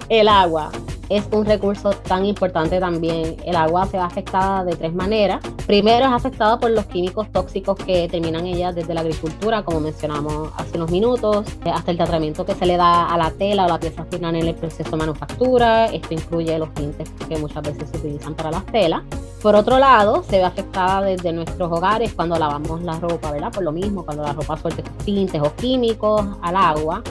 El 0.10 0.28
agua 0.28 0.72
es 1.10 1.24
un 1.32 1.46
recurso 1.46 1.92
tan 1.92 2.26
importante 2.26 2.80
también. 2.80 3.38
El 3.46 3.56
agua 3.56 3.86
se 3.86 3.98
ve 3.98 4.04
afectada 4.04 4.64
de 4.64 4.76
tres 4.76 4.94
maneras. 4.94 5.42
Primero 5.68 6.06
es 6.06 6.12
afectada 6.12 6.60
por 6.60 6.72
los 6.72 6.86
químicos 6.86 7.32
tóxicos 7.32 7.78
que 7.78 8.08
terminan 8.08 8.46
ella 8.46 8.72
desde 8.72 8.94
la 8.94 9.02
agricultura, 9.02 9.64
como 9.64 9.80
mencionamos 9.80 10.52
hace 10.58 10.78
unos 10.78 10.92
minutos, 10.92 11.46
hasta 11.66 11.92
el 11.92 11.98
tratamiento 11.98 12.46
que 12.46 12.56
se 12.56 12.66
le 12.66 12.78
da 12.78 13.08
a 13.08 13.18
la 13.18 13.32
tela 13.32 13.66
o 13.66 13.68
la 13.68 13.80
pieza 13.80 14.06
final 14.06 14.36
en 14.36 14.48
el 14.48 14.56
proceso 14.56 14.92
de 14.92 14.98
manufactura. 14.98 15.86
Esto 15.86 16.14
incluye 16.14 16.58
los 16.58 16.74
tintes 16.74 17.10
que 17.28 17.38
muchas 17.38 17.64
veces 17.64 17.90
se 17.90 17.98
utilizan 17.98 18.34
para 18.36 18.52
las 18.52 18.66
telas. 18.68 19.04
Por 19.42 19.56
otro 19.56 19.78
lado, 19.78 20.24
se 20.24 20.38
ve 20.38 20.44
afectada 20.44 21.02
desde 21.02 21.32
nuestros 21.32 21.72
hogares 21.72 22.14
cuando 22.14 22.38
lavamos 22.38 22.82
la 22.82 23.00
ropa, 23.00 23.32
¿verdad? 23.32 23.52
Por 23.52 23.64
lo 23.64 23.72
mismo, 23.72 24.04
cuando 24.04 24.24
la 24.24 24.34
ropa 24.34 24.58
suelta 24.58 24.82
tintes 25.04 25.42
o 25.42 25.54
químicos 25.56 26.26
al 26.42 26.56
agua 26.56 27.04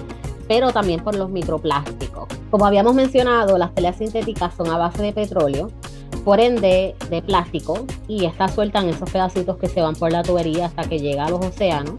pero 0.48 0.72
también 0.72 1.02
por 1.02 1.14
los 1.14 1.30
microplásticos. 1.30 2.28
Como 2.50 2.66
habíamos 2.66 2.94
mencionado, 2.94 3.58
las 3.58 3.74
telas 3.74 3.96
sintéticas 3.96 4.54
son 4.54 4.68
a 4.68 4.78
base 4.78 5.02
de 5.02 5.12
petróleo, 5.12 5.70
por 6.24 6.40
ende 6.40 6.94
de 7.10 7.22
plástico, 7.22 7.84
y 8.08 8.24
estas 8.24 8.54
sueltan 8.54 8.88
esos 8.88 9.10
pedacitos 9.10 9.56
que 9.58 9.68
se 9.68 9.80
van 9.80 9.94
por 9.94 10.12
la 10.12 10.22
tubería 10.22 10.66
hasta 10.66 10.84
que 10.84 10.98
llega 10.98 11.26
a 11.26 11.30
los 11.30 11.44
océanos. 11.44 11.94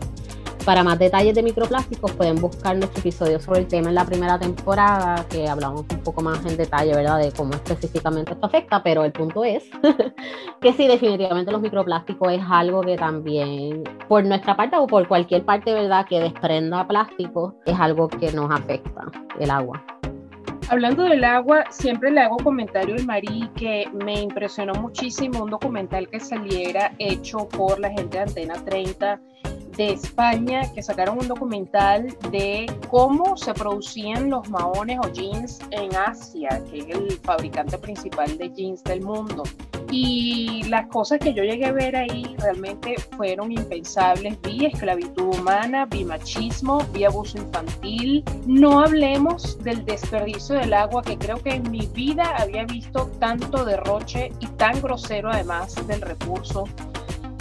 Para 0.66 0.84
más 0.84 0.98
detalles 0.98 1.36
de 1.36 1.44
microplásticos 1.44 2.12
pueden 2.14 2.42
buscar 2.42 2.76
nuestro 2.76 3.00
episodio 3.00 3.40
sobre 3.40 3.60
el 3.60 3.68
tema 3.68 3.90
en 3.90 3.96
la 3.96 4.04
primera 4.04 4.40
temporada, 4.40 5.24
que 5.30 5.48
hablamos 5.48 5.82
un 5.82 6.00
poco 6.00 6.24
más 6.24 6.44
en 6.44 6.58
detalle, 6.58 6.96
¿verdad?, 6.96 7.20
de 7.20 7.32
cómo 7.32 7.54
específicamente 7.54 8.34
esto 8.34 8.48
afecta, 8.48 8.82
pero 8.82 9.06
el 9.06 9.12
punto 9.12 9.44
es 9.44 9.64
que 10.62 10.74
sí, 10.74 10.88
definitivamente 10.88 11.52
los 11.52 11.62
microplásticos 11.62 12.34
es 12.34 12.42
algo 12.50 12.82
que 12.82 12.96
también, 12.96 13.84
por 14.08 14.26
nuestra 14.26 14.58
parte 14.58 14.76
o 14.76 14.88
por 14.88 15.08
cualquier 15.08 15.46
parte, 15.46 15.72
¿verdad?, 15.72 16.08
que 16.08 16.20
desprenda 16.20 16.88
plástico, 16.88 17.54
es 17.68 17.80
algo 17.80 18.08
que 18.08 18.32
nos 18.32 18.50
afecta 18.50 19.06
el 19.40 19.52
agua. 19.52 19.86
Hablando 20.70 21.04
del 21.04 21.24
agua, 21.24 21.66
siempre 21.70 22.10
le 22.10 22.22
hago 22.22 22.38
comentario 22.38 22.96
al 22.96 23.06
Marí 23.06 23.52
que 23.56 23.88
me 23.94 24.20
impresionó 24.20 24.74
muchísimo 24.74 25.44
un 25.44 25.52
documental 25.52 26.10
que 26.10 26.20
saliera 26.20 26.92
hecho 26.98 27.48
por 27.50 27.80
la 27.80 27.92
gente 27.92 28.18
de 28.18 28.24
Antena 28.24 28.56
30 28.66 29.22
de 29.78 29.94
España 29.94 30.72
que 30.74 30.82
sacaron 30.82 31.20
un 31.20 31.28
documental 31.28 32.08
de 32.32 32.66
cómo 32.90 33.38
se 33.38 33.54
producían 33.54 34.30
los 34.30 34.50
maones 34.50 35.00
o 35.04 35.10
jeans 35.12 35.60
en 35.72 35.96
Asia, 35.96 36.62
que 36.70 36.80
es 36.80 36.90
el 36.90 37.12
fabricante 37.24 37.78
principal 37.78 38.38
de 38.38 38.50
jeans 38.52 38.84
del 38.84 39.02
mundo. 39.02 39.44
Y 39.92 40.64
las 40.64 40.88
cosas 40.88 41.20
que 41.20 41.34
yo 41.34 41.44
llegué 41.44 41.66
a 41.66 41.72
ver 41.72 41.96
ahí 41.96 42.36
realmente 42.40 42.96
fueron 43.16 43.52
impensables. 43.52 44.38
Vi 44.42 44.66
esclavitud 44.66 45.36
humana, 45.38 45.86
vi 45.86 46.04
machismo, 46.04 46.80
vi 46.92 47.04
abuso 47.04 47.38
infantil. 47.38 48.24
No 48.48 48.80
hablemos 48.80 49.58
del 49.64 49.86
desperdicio 49.86 50.56
del 50.56 50.74
agua, 50.74 51.04
que 51.04 51.18
creo 51.18 51.42
que 51.42 51.52
en 51.52 51.70
mi 51.70 51.86
vida 51.88 52.36
había 52.38 52.66
visto 52.66 53.12
tanto 53.20 53.64
derroche 53.64 54.32
y 54.40 54.48
tan 54.48 54.82
grosero 54.82 55.30
además 55.30 55.76
del 55.88 56.02
recurso 56.02 56.66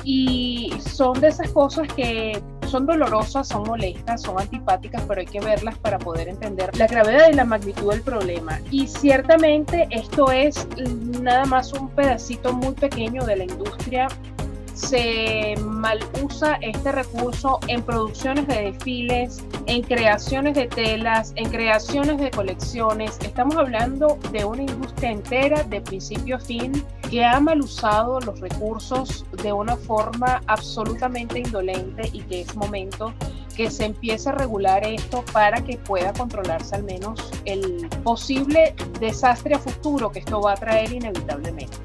y 0.05 0.73
son 0.79 1.21
de 1.21 1.29
esas 1.29 1.51
cosas 1.51 1.89
que 1.95 2.41
son 2.69 2.87
dolorosas, 2.87 3.49
son 3.49 3.63
molestas, 3.65 4.23
son 4.23 4.39
antipáticas, 4.41 5.03
pero 5.07 5.21
hay 5.21 5.27
que 5.27 5.41
verlas 5.41 5.79
para 5.79 5.99
poder 5.99 6.29
entender 6.29 6.77
la 6.77 6.87
gravedad 6.87 7.29
y 7.31 7.35
la 7.35 7.45
magnitud 7.45 7.91
del 7.91 8.03
problema. 8.03 8.61
Y 8.71 8.87
ciertamente 8.87 9.87
esto 9.91 10.31
es 10.31 10.67
nada 11.21 11.45
más 11.47 11.73
un 11.73 11.89
pedacito 11.91 12.53
muy 12.53 12.75
pequeño 12.75 13.25
de 13.25 13.37
la 13.37 13.45
industria 13.45 14.09
se 14.75 15.55
mal 15.61 16.01
usa 16.23 16.59
este 16.61 16.91
recurso 16.93 17.61
en 17.69 17.83
producciones 17.83 18.47
de 18.49 18.73
desfiles, 18.73 19.43
en 19.67 19.83
creaciones 19.83 20.55
de 20.55 20.67
telas, 20.67 21.33
en 21.37 21.49
creaciones 21.49 22.19
de 22.19 22.31
colecciones. 22.31 23.19
Estamos 23.21 23.57
hablando 23.57 24.19
de 24.33 24.45
una 24.45 24.63
industria 24.63 25.13
entera 25.13 25.63
de 25.63 25.81
principio 25.81 26.37
a 26.37 26.41
fin 26.41 26.73
que 27.15 27.25
ha 27.25 27.39
mal 27.39 27.61
usado 27.61 28.19
los 28.19 28.41
recursos 28.41 29.25
de 29.41 29.53
una 29.53 29.77
forma 29.77 30.41
absolutamente 30.49 31.39
indolente 31.39 32.11
y 32.13 32.23
que 32.23 32.41
es 32.41 32.57
momento 32.57 33.15
que 33.55 33.71
se 33.71 33.85
empiece 33.85 34.31
a 34.31 34.33
regular 34.33 34.85
esto 34.85 35.25
para 35.33 35.63
que 35.63 35.79
pueda 35.79 36.13
controlarse 36.13 36.75
al 36.75 36.83
menos 36.83 37.31
el 37.45 37.89
posible 38.03 38.75
desastre 38.99 39.55
a 39.55 39.61
futuro 39.61 40.11
que 40.11 40.19
esto 40.19 40.41
va 40.41 40.55
a 40.55 40.57
traer 40.57 40.93
inevitablemente. 40.93 41.77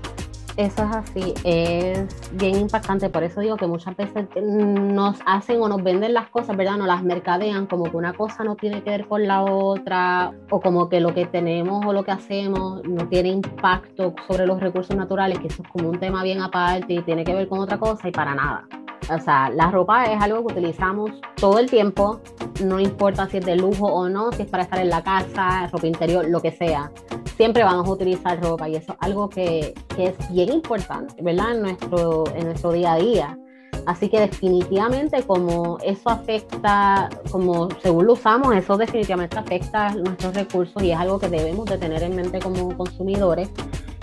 Eso 0.60 0.84
es 0.84 0.94
así, 0.94 1.34
es 1.46 2.32
bien 2.34 2.58
impactante, 2.58 3.10
por 3.10 3.24
eso 3.24 3.40
digo 3.40 3.56
que 3.56 3.66
muchas 3.66 3.96
veces 3.96 4.28
nos 4.44 5.18
hacen 5.26 5.62
o 5.62 5.70
nos 5.70 5.82
venden 5.82 6.14
las 6.14 6.28
cosas, 6.28 6.58
¿verdad? 6.58 6.76
Nos 6.76 6.88
las 6.88 7.02
mercadean 7.02 7.66
como 7.66 7.86
que 7.86 7.96
una 7.96 8.12
cosa 8.12 8.44
no 8.44 8.58
tiene 8.58 8.84
que 8.84 8.90
ver 8.90 9.08
con 9.08 9.26
la 9.26 9.42
otra, 9.42 10.34
o 10.50 10.60
como 10.60 10.90
que 10.90 11.00
lo 11.00 11.14
que 11.14 11.26
tenemos 11.28 11.86
o 11.86 11.94
lo 11.94 12.04
que 12.04 12.12
hacemos 12.12 12.84
no 12.84 13.08
tiene 13.08 13.30
impacto 13.30 14.14
sobre 14.28 14.46
los 14.46 14.60
recursos 14.60 14.94
naturales, 14.98 15.40
que 15.40 15.48
eso 15.48 15.64
es 15.64 15.70
como 15.70 15.88
un 15.88 15.98
tema 15.98 16.24
bien 16.24 16.42
aparte 16.42 16.92
y 16.92 17.02
tiene 17.04 17.24
que 17.24 17.34
ver 17.34 17.48
con 17.48 17.60
otra 17.60 17.78
cosa 17.78 18.10
y 18.10 18.12
para 18.12 18.36
nada. 18.36 18.68
O 19.10 19.18
sea, 19.18 19.50
la 19.50 19.72
ropa 19.72 20.12
es 20.12 20.22
algo 20.22 20.46
que 20.46 20.56
utilizamos 20.56 21.12
todo 21.36 21.58
el 21.60 21.70
tiempo, 21.70 22.20
no 22.62 22.82
importa 22.82 23.30
si 23.30 23.38
es 23.38 23.46
de 23.46 23.56
lujo 23.56 23.86
o 23.86 24.10
no, 24.10 24.34
si 24.34 24.42
es 24.42 24.50
para 24.50 24.64
estar 24.64 24.80
en 24.80 24.90
la 24.90 25.04
casa, 25.04 25.70
ropa 25.72 25.88
interior, 25.88 26.26
lo 26.28 26.42
que 26.42 26.52
sea 26.52 26.92
siempre 27.40 27.64
vamos 27.64 27.88
a 27.88 27.92
utilizar 27.92 28.38
ropa 28.44 28.68
y 28.68 28.76
eso 28.76 28.92
es 28.92 28.98
algo 29.00 29.30
que, 29.30 29.74
que, 29.96 30.08
es 30.08 30.34
bien 30.34 30.49
importante, 30.54 31.22
¿verdad? 31.22 31.56
En 31.56 31.62
nuestro, 31.62 32.24
en 32.36 32.46
nuestro 32.46 32.72
día 32.72 32.94
a 32.94 32.98
día. 32.98 33.38
Así 33.86 34.10
que 34.10 34.20
definitivamente 34.20 35.24
como 35.24 35.78
eso 35.84 36.10
afecta, 36.10 37.10
como 37.32 37.70
según 37.82 38.08
lo 38.08 38.14
usamos, 38.14 38.56
eso 38.56 38.78
definitivamente 38.78 39.38
afecta 39.38 39.94
nuestros 39.94 40.34
recursos 40.36 40.84
y 40.84 40.92
es 40.92 40.98
algo 40.98 41.20
que 41.20 41.30
debemos 41.30 41.66
de 41.66 41.78
tener 41.78 42.04
en 42.04 42.16
mente 42.16 42.40
como 42.40 42.76
consumidores, 42.76 43.50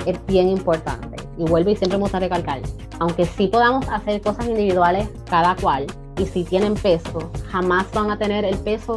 es 0.06 0.24
bien 0.26 0.48
importante. 0.48 1.16
Y 1.38 1.44
vuelvo 1.44 1.70
y 1.70 1.76
siempre 1.76 1.98
me 1.98 2.02
gusta 2.02 2.18
recalcar, 2.18 2.60
aunque 2.98 3.26
sí 3.26 3.48
podamos 3.48 3.86
hacer 3.88 4.20
cosas 4.22 4.46
individuales 4.46 5.08
cada 5.28 5.54
cual, 5.56 5.86
y 6.18 6.24
si 6.24 6.44
tienen 6.44 6.74
peso, 6.74 7.30
jamás 7.50 7.90
van 7.92 8.10
a 8.10 8.18
tener 8.18 8.44
el 8.44 8.56
peso 8.58 8.96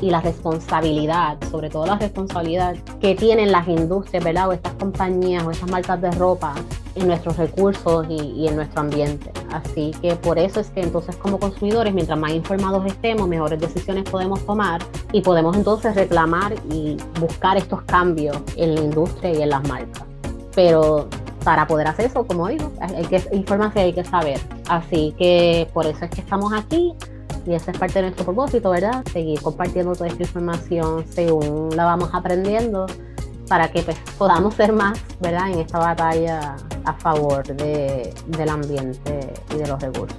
y 0.00 0.10
la 0.10 0.20
responsabilidad, 0.20 1.38
sobre 1.50 1.70
todo 1.70 1.86
la 1.86 1.96
responsabilidad 1.96 2.76
que 3.00 3.14
tienen 3.14 3.52
las 3.52 3.68
industrias, 3.68 4.22
¿verdad? 4.24 4.48
O 4.48 4.52
estas 4.52 4.72
compañías 4.74 5.44
o 5.44 5.50
estas 5.50 5.70
marcas 5.70 6.00
de 6.00 6.10
ropa 6.12 6.54
en 6.94 7.06
nuestros 7.06 7.36
recursos 7.36 8.06
y, 8.08 8.46
en 8.46 8.56
nuestro 8.56 8.80
ambiente. 8.80 9.30
Así 9.50 9.92
que 10.02 10.16
por 10.16 10.38
eso 10.38 10.60
es 10.60 10.70
que 10.70 10.80
entonces 10.80 11.16
como 11.16 11.38
consumidores, 11.38 11.94
mientras 11.94 12.18
más 12.18 12.32
informados 12.32 12.86
estemos, 12.86 13.28
mejores 13.28 13.60
decisiones 13.60 14.04
podemos 14.04 14.44
tomar 14.46 14.82
y 15.12 15.20
podemos 15.20 15.56
entonces 15.56 15.94
reclamar 15.94 16.54
y 16.70 16.96
buscar 17.20 17.56
estos 17.56 17.82
cambios 17.82 18.36
en 18.56 18.74
la 18.74 18.80
industria 18.80 19.32
y 19.32 19.42
en 19.42 19.50
las 19.50 19.66
marcas. 19.68 20.04
Pero 20.54 21.08
para 21.44 21.66
poder 21.66 21.86
hacer 21.86 22.06
eso, 22.06 22.26
como 22.26 22.48
digo, 22.48 22.70
hay 22.80 23.04
que 23.06 23.22
informarse, 23.32 23.80
hay 23.80 23.92
que 23.92 24.04
saber. 24.04 24.38
Así 24.68 25.14
que 25.18 25.68
por 25.72 25.86
eso 25.86 26.04
es 26.04 26.10
que 26.10 26.20
estamos 26.20 26.52
aquí 26.52 26.94
y 27.46 27.54
esa 27.54 27.70
es 27.70 27.78
parte 27.78 27.94
de 27.94 28.02
nuestro 28.02 28.24
propósito, 28.24 28.70
¿verdad? 28.70 29.04
Seguir 29.12 29.40
compartiendo 29.40 29.92
toda 29.92 30.08
esta 30.08 30.22
información 30.22 31.04
según 31.06 31.74
la 31.76 31.84
vamos 31.84 32.10
aprendiendo 32.12 32.86
para 33.48 33.68
que 33.68 33.82
pues, 33.82 33.98
podamos 34.16 34.54
ser 34.54 34.72
más, 34.72 35.02
¿verdad? 35.20 35.50
En 35.50 35.58
esta 35.58 35.78
batalla 35.78 36.56
a 36.84 36.92
favor 36.94 37.44
de, 37.44 38.14
del 38.28 38.48
ambiente 38.48 39.32
y 39.54 39.58
de 39.58 39.66
los 39.66 39.80
recursos. 39.82 40.18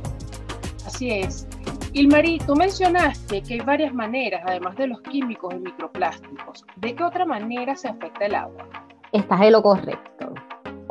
Así 0.86 1.12
es. 1.12 1.48
Ilmari, 1.94 2.40
tú 2.40 2.56
mencionaste 2.56 3.42
que 3.42 3.56
hay 3.56 3.60
varias 3.62 3.94
maneras, 3.94 4.42
además 4.46 4.75
de 4.78 4.88
los 4.88 5.01
químicos 5.01 5.54
y 5.54 5.60
microplásticos. 5.60 6.66
¿De 6.78 6.96
qué 6.96 7.04
otra 7.04 7.25
manera 7.25 7.75
se 7.75 7.90
afecta 7.90 8.25
el 8.25 8.36
agua? 8.36 8.68
Estás 9.12 9.42
en 9.42 9.51
lo 9.51 9.62
correcto. 9.62 10.34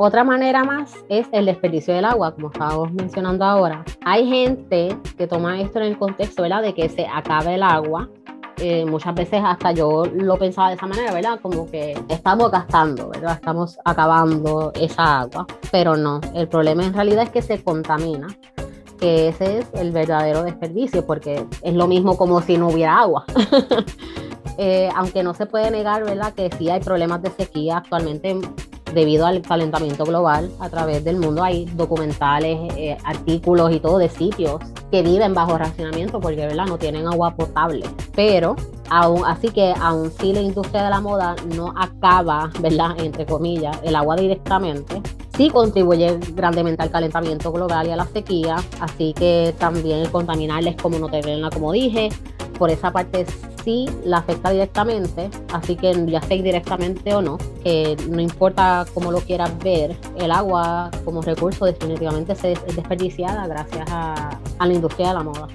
Otra 0.03 0.23
manera 0.23 0.63
más 0.63 0.95
es 1.09 1.27
el 1.31 1.45
desperdicio 1.45 1.93
del 1.93 2.05
agua, 2.05 2.33
como 2.33 2.47
estábamos 2.47 2.91
mencionando 2.91 3.45
ahora. 3.45 3.85
Hay 4.03 4.27
gente 4.27 4.97
que 5.15 5.27
toma 5.27 5.61
esto 5.61 5.77
en 5.77 5.85
el 5.85 5.97
contexto, 5.99 6.41
¿verdad? 6.41 6.63
De 6.63 6.73
que 6.73 6.89
se 6.89 7.05
acabe 7.05 7.53
el 7.53 7.61
agua. 7.61 8.09
Eh, 8.57 8.83
muchas 8.83 9.13
veces 9.13 9.43
hasta 9.45 9.73
yo 9.73 10.05
lo 10.11 10.39
pensaba 10.39 10.69
de 10.69 10.75
esa 10.77 10.87
manera, 10.87 11.13
¿verdad? 11.13 11.39
Como 11.39 11.69
que 11.69 11.95
estamos 12.09 12.49
gastando, 12.49 13.09
¿verdad? 13.09 13.33
Estamos 13.33 13.77
acabando 13.85 14.71
esa 14.73 15.19
agua, 15.19 15.45
pero 15.71 15.95
no. 15.95 16.19
El 16.33 16.47
problema 16.47 16.83
en 16.83 16.95
realidad 16.95 17.25
es 17.25 17.29
que 17.29 17.43
se 17.43 17.63
contamina 17.63 18.25
que 18.99 19.27
ese 19.27 19.59
es 19.59 19.67
el 19.75 19.91
verdadero 19.91 20.41
desperdicio, 20.41 21.05
porque 21.05 21.45
es 21.61 21.73
lo 21.75 21.85
mismo 21.85 22.17
como 22.17 22.41
si 22.41 22.57
no 22.57 22.69
hubiera 22.69 22.97
agua. 22.97 23.25
Eh, 24.57 24.89
aunque 24.95 25.23
no 25.23 25.33
se 25.33 25.47
puede 25.47 25.71
negar, 25.71 26.03
¿verdad? 26.03 26.33
Que 26.33 26.51
sí 26.55 26.69
hay 26.69 26.81
problemas 26.81 27.21
de 27.23 27.31
sequía 27.31 27.77
actualmente 27.77 28.37
debido 28.93 29.25
al 29.25 29.41
calentamiento 29.41 30.03
global 30.05 30.51
a 30.59 30.69
través 30.69 31.03
del 31.03 31.17
mundo. 31.17 31.43
Hay 31.43 31.65
documentales, 31.65 32.57
eh, 32.77 32.97
artículos 33.03 33.71
y 33.73 33.79
todo 33.79 33.97
de 33.97 34.09
sitios 34.09 34.61
que 34.91 35.01
viven 35.01 35.33
bajo 35.33 35.57
racionamiento 35.57 36.19
porque 36.19 36.45
¿verdad? 36.47 36.65
no 36.65 36.77
tienen 36.77 37.07
agua 37.07 37.35
potable. 37.35 37.85
Pero 38.15 38.55
aún, 38.89 39.23
así 39.25 39.49
que 39.49 39.73
aún 39.79 40.11
si 40.11 40.33
la 40.33 40.41
industria 40.41 40.83
de 40.83 40.89
la 40.89 41.01
moda 41.01 41.35
no 41.55 41.73
acaba, 41.77 42.51
¿verdad? 42.59 42.99
entre 42.99 43.25
comillas, 43.25 43.77
el 43.83 43.95
agua 43.95 44.15
directamente, 44.15 45.01
sí 45.37 45.49
contribuye 45.49 46.19
grandemente 46.33 46.83
al 46.83 46.91
calentamiento 46.91 47.51
global 47.51 47.87
y 47.87 47.91
a 47.91 47.95
la 47.95 48.05
sequía. 48.05 48.57
Así 48.79 49.13
que 49.13 49.55
también 49.57 49.99
el 49.99 50.11
contaminarles 50.11 50.75
como 50.75 50.99
no 50.99 51.09
tenerla, 51.09 51.49
como 51.49 51.71
dije, 51.71 52.09
por 52.61 52.69
esa 52.69 52.91
parte 52.91 53.25
sí 53.63 53.89
la 54.05 54.17
afecta 54.17 54.51
directamente, 54.51 55.31
así 55.51 55.75
que 55.75 55.95
ya 56.05 56.21
sea 56.21 56.37
directamente 56.37 57.11
o 57.15 57.19
no, 57.19 57.39
que 57.63 57.97
no 58.07 58.21
importa 58.21 58.85
cómo 58.93 59.11
lo 59.11 59.19
quieras 59.21 59.51
ver, 59.63 59.97
el 60.19 60.29
agua 60.29 60.91
como 61.03 61.23
recurso 61.23 61.65
definitivamente 61.65 62.35
se 62.35 62.51
es 62.51 62.75
desperdiciada 62.75 63.47
gracias 63.47 63.87
a, 63.89 64.37
la 64.59 64.71
industria 64.71 65.07
de 65.07 65.13
la 65.15 65.23
moda. 65.23 65.47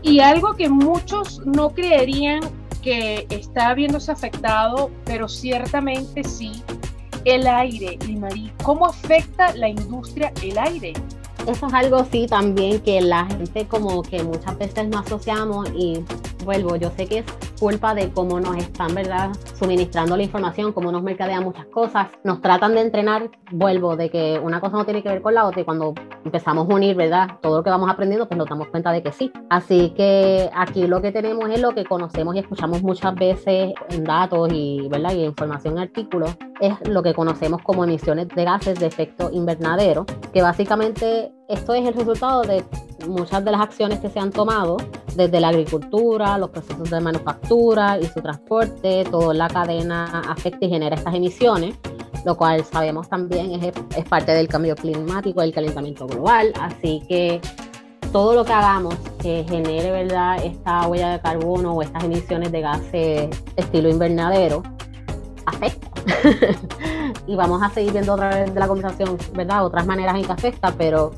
Y 0.00 0.20
algo 0.20 0.54
que 0.54 0.70
muchos 0.70 1.44
no 1.44 1.68
creerían 1.68 2.40
que 2.80 3.26
está 3.28 3.74
viéndose 3.74 4.10
afectado, 4.10 4.90
pero 5.04 5.28
ciertamente 5.28 6.24
sí, 6.24 6.62
el 7.26 7.46
aire, 7.46 7.98
y 8.08 8.16
Marí, 8.16 8.50
¿cómo 8.62 8.86
afecta 8.86 9.54
la 9.54 9.68
industria 9.68 10.32
el 10.42 10.56
aire? 10.56 10.94
Eso 11.46 11.68
es 11.68 11.74
algo 11.74 12.04
sí 12.10 12.26
también 12.26 12.80
que 12.80 13.00
la 13.00 13.24
gente 13.26 13.66
como 13.66 14.02
que 14.02 14.22
muchas 14.22 14.58
veces 14.58 14.88
no 14.88 14.98
asociamos 14.98 15.68
y 15.76 16.04
vuelvo, 16.46 16.76
yo 16.76 16.90
sé 16.96 17.06
que 17.06 17.18
es 17.18 17.26
culpa 17.58 17.94
de 17.94 18.10
cómo 18.10 18.38
nos 18.40 18.56
están, 18.56 18.94
¿verdad? 18.94 19.32
Suministrando 19.58 20.16
la 20.16 20.22
información, 20.22 20.72
cómo 20.72 20.92
nos 20.92 21.02
mercadean 21.02 21.42
muchas 21.42 21.66
cosas, 21.66 22.08
nos 22.22 22.40
tratan 22.40 22.74
de 22.74 22.82
entrenar, 22.82 23.30
vuelvo, 23.50 23.96
de 23.96 24.08
que 24.08 24.40
una 24.42 24.60
cosa 24.60 24.76
no 24.76 24.84
tiene 24.84 25.02
que 25.02 25.08
ver 25.08 25.20
con 25.20 25.34
la 25.34 25.44
otra 25.44 25.60
y 25.60 25.64
cuando 25.64 25.94
empezamos 26.24 26.70
a 26.70 26.74
unir, 26.74 26.96
¿verdad? 26.96 27.38
Todo 27.42 27.58
lo 27.58 27.64
que 27.64 27.70
vamos 27.70 27.90
aprendiendo, 27.90 28.28
pues 28.28 28.38
nos 28.38 28.48
damos 28.48 28.68
cuenta 28.68 28.92
de 28.92 29.02
que 29.02 29.12
sí. 29.12 29.32
Así 29.50 29.90
que 29.90 30.48
aquí 30.54 30.86
lo 30.86 31.02
que 31.02 31.12
tenemos 31.12 31.50
es 31.50 31.60
lo 31.60 31.74
que 31.74 31.84
conocemos 31.84 32.36
y 32.36 32.38
escuchamos 32.38 32.82
muchas 32.82 33.14
veces 33.14 33.74
en 33.90 34.04
datos 34.04 34.48
y, 34.52 34.88
¿verdad? 34.88 35.12
y 35.14 35.24
información 35.24 35.74
en 35.74 35.80
artículos, 35.80 36.36
es 36.60 36.88
lo 36.88 37.02
que 37.02 37.12
conocemos 37.12 37.60
como 37.62 37.84
emisiones 37.84 38.28
de 38.28 38.44
gases 38.44 38.78
de 38.78 38.86
efecto 38.86 39.30
invernadero, 39.32 40.06
que 40.32 40.42
básicamente 40.42 41.32
esto 41.48 41.74
es 41.74 41.86
el 41.86 41.94
resultado 41.94 42.42
de 42.42 42.64
muchas 43.06 43.44
de 43.44 43.50
las 43.50 43.60
acciones 43.60 43.98
que 43.98 44.08
se 44.08 44.18
han 44.18 44.30
tomado 44.30 44.76
desde 45.16 45.40
la 45.40 45.48
agricultura, 45.48 46.38
los 46.38 46.50
procesos 46.50 46.90
de 46.90 47.00
manufactura 47.00 47.98
y 47.98 48.06
su 48.06 48.20
transporte, 48.20 49.04
toda 49.10 49.34
la 49.34 49.48
cadena 49.48 50.22
afecta 50.28 50.66
y 50.66 50.68
genera 50.68 50.96
estas 50.96 51.14
emisiones, 51.14 51.74
lo 52.24 52.36
cual 52.36 52.64
sabemos 52.64 53.08
también 53.08 53.52
es, 53.52 53.74
es 53.96 54.04
parte 54.04 54.32
del 54.32 54.48
cambio 54.48 54.74
climático, 54.76 55.40
del 55.40 55.52
calentamiento 55.52 56.06
global, 56.06 56.52
así 56.60 57.02
que 57.08 57.40
todo 58.12 58.34
lo 58.34 58.44
que 58.44 58.52
hagamos 58.52 58.94
que 59.20 59.44
genere 59.48 59.90
verdad 59.90 60.42
esta 60.44 60.86
huella 60.86 61.10
de 61.10 61.20
carbono 61.20 61.74
o 61.74 61.82
estas 61.82 62.04
emisiones 62.04 62.52
de 62.52 62.60
gases 62.60 63.42
estilo 63.56 63.88
invernadero 63.88 64.62
afecta. 65.46 65.86
y 67.26 67.34
vamos 67.34 67.62
a 67.62 67.70
seguir 67.70 67.92
viendo 67.92 68.14
otra 68.14 68.28
vez 68.28 68.54
de 68.54 68.60
la 68.60 68.68
conversación, 68.68 69.16
¿verdad? 69.34 69.64
Otras 69.64 69.86
maneras 69.86 70.16
en 70.16 70.24
que 70.24 70.32
afecta, 70.32 70.72
pero 70.76 71.12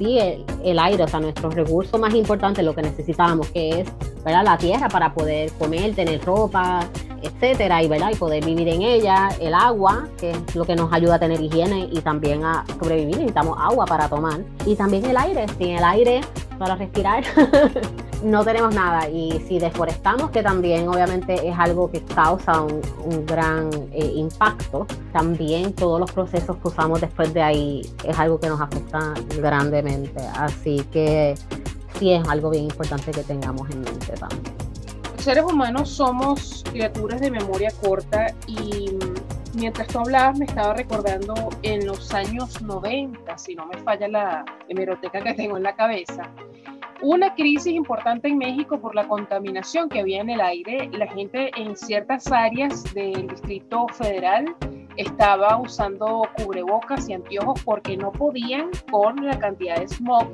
sí, 0.00 0.18
el, 0.64 0.78
aire, 0.78 1.04
o 1.04 1.08
sea, 1.08 1.20
nuestro 1.20 1.50
recurso 1.50 1.98
más 1.98 2.14
importante, 2.14 2.62
lo 2.62 2.74
que 2.74 2.82
necesitamos, 2.82 3.48
que 3.50 3.80
es 3.80 3.88
¿verdad? 4.24 4.44
la 4.44 4.56
tierra 4.56 4.88
para 4.88 5.12
poder 5.12 5.52
comer, 5.52 5.94
tener 5.94 6.24
ropa, 6.24 6.88
etcétera, 7.22 7.82
y, 7.82 7.88
¿verdad? 7.88 8.10
y 8.12 8.16
poder 8.16 8.44
vivir 8.44 8.68
en 8.68 8.82
ella, 8.82 9.28
el 9.40 9.54
agua, 9.54 10.08
que 10.18 10.30
es 10.30 10.54
lo 10.54 10.64
que 10.64 10.76
nos 10.76 10.92
ayuda 10.92 11.16
a 11.16 11.18
tener 11.18 11.40
higiene 11.40 11.88
y 11.90 12.00
también 12.00 12.44
a 12.44 12.64
sobrevivir, 12.78 13.16
necesitamos 13.16 13.58
agua 13.60 13.86
para 13.86 14.08
tomar, 14.08 14.40
y 14.66 14.76
también 14.76 15.04
el 15.04 15.16
aire, 15.16 15.46
sin 15.58 15.70
el 15.70 15.84
aire 15.84 16.20
para 16.58 16.76
respirar. 16.76 17.24
no 18.22 18.44
tenemos 18.44 18.74
nada 18.74 19.08
y 19.08 19.40
si 19.48 19.58
deforestamos, 19.58 20.30
que 20.30 20.42
también 20.42 20.88
obviamente 20.88 21.48
es 21.48 21.58
algo 21.58 21.90
que 21.90 22.02
causa 22.02 22.60
un, 22.60 22.80
gran 23.26 23.70
eh, 23.92 24.12
impacto, 24.14 24.86
también 25.12 25.72
todos 25.72 26.00
los 26.00 26.12
procesos 26.12 26.56
que 26.56 26.68
usamos 26.68 27.00
después 27.00 27.32
de 27.32 27.42
ahí 27.42 27.82
es 28.04 28.18
algo 28.18 28.38
que 28.38 28.48
nos 28.48 28.60
afecta 28.60 29.14
grandemente. 29.38 30.20
Así 30.34 30.84
que 30.92 31.34
sí 31.98 32.12
es 32.12 32.26
algo 32.28 32.50
bien 32.50 32.64
importante 32.64 33.10
que 33.10 33.22
tengamos 33.22 33.68
en 33.70 33.80
mente 33.82 34.12
también. 34.12 34.59
Seres 35.20 35.44
humanos 35.44 35.90
somos 35.90 36.64
criaturas 36.72 37.20
de 37.20 37.30
memoria 37.30 37.70
corta 37.82 38.34
y 38.46 38.90
mientras 39.54 39.86
tú 39.88 39.98
hablabas 39.98 40.38
me 40.38 40.46
estaba 40.46 40.72
recordando 40.72 41.34
en 41.62 41.86
los 41.86 42.14
años 42.14 42.62
90, 42.62 43.36
si 43.36 43.54
no 43.54 43.66
me 43.66 43.76
falla 43.78 44.08
la 44.08 44.44
hemeroteca 44.70 45.20
que 45.20 45.34
tengo 45.34 45.58
en 45.58 45.64
la 45.64 45.76
cabeza, 45.76 46.22
una 47.02 47.34
crisis 47.34 47.74
importante 47.74 48.28
en 48.28 48.38
México 48.38 48.80
por 48.80 48.94
la 48.94 49.06
contaminación 49.06 49.90
que 49.90 50.00
había 50.00 50.22
en 50.22 50.30
el 50.30 50.40
aire. 50.40 50.88
La 50.94 51.06
gente 51.06 51.50
en 51.54 51.76
ciertas 51.76 52.32
áreas 52.32 52.82
del 52.94 53.28
Distrito 53.28 53.88
Federal 53.88 54.56
estaba 54.96 55.58
usando 55.58 56.22
cubrebocas 56.36 57.10
y 57.10 57.12
anteojos 57.12 57.62
porque 57.62 57.94
no 57.94 58.10
podían 58.10 58.70
con 58.90 59.16
la 59.26 59.38
cantidad 59.38 59.80
de 59.80 59.88
smog. 59.88 60.28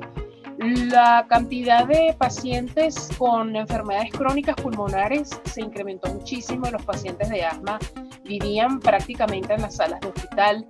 La 0.59 1.25
cantidad 1.29 1.85
de 1.85 2.15
pacientes 2.17 3.09
con 3.17 3.55
enfermedades 3.55 4.11
crónicas 4.11 4.55
pulmonares 4.55 5.39
se 5.45 5.61
incrementó 5.61 6.13
muchísimo. 6.13 6.69
Los 6.71 6.83
pacientes 6.83 7.29
de 7.29 7.43
asma 7.45 7.77
vivían 8.23 8.79
prácticamente 8.79 9.53
en 9.53 9.61
las 9.61 9.75
salas 9.75 9.99
de 10.01 10.07
hospital 10.07 10.67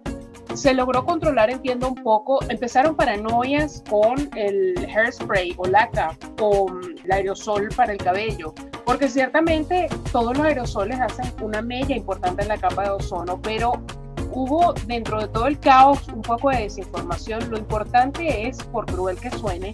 se 0.57 0.73
logró 0.73 1.05
controlar, 1.05 1.49
entiendo 1.49 1.87
un 1.89 1.95
poco. 1.95 2.39
Empezaron 2.49 2.95
paranoias 2.95 3.83
con 3.89 4.29
el 4.35 4.75
hairspray 4.93 5.53
o 5.57 5.65
laca, 5.67 6.17
con 6.37 6.81
el 7.03 7.11
aerosol 7.11 7.69
para 7.75 7.93
el 7.93 7.99
cabello, 7.99 8.53
porque 8.85 9.07
ciertamente 9.07 9.87
todos 10.11 10.35
los 10.37 10.45
aerosoles 10.45 10.99
hacen 10.99 11.31
una 11.41 11.61
mella 11.61 11.95
importante 11.95 12.41
en 12.41 12.47
la 12.47 12.57
capa 12.57 12.83
de 12.83 12.89
ozono, 12.89 13.39
pero 13.41 13.73
hubo 14.31 14.73
dentro 14.85 15.19
de 15.19 15.27
todo 15.27 15.47
el 15.47 15.59
caos 15.59 16.07
un 16.09 16.21
poco 16.21 16.49
de 16.49 16.63
desinformación. 16.63 17.49
Lo 17.49 17.57
importante 17.57 18.47
es, 18.47 18.57
por 18.63 18.85
cruel 18.85 19.17
que 19.19 19.31
suene, 19.31 19.73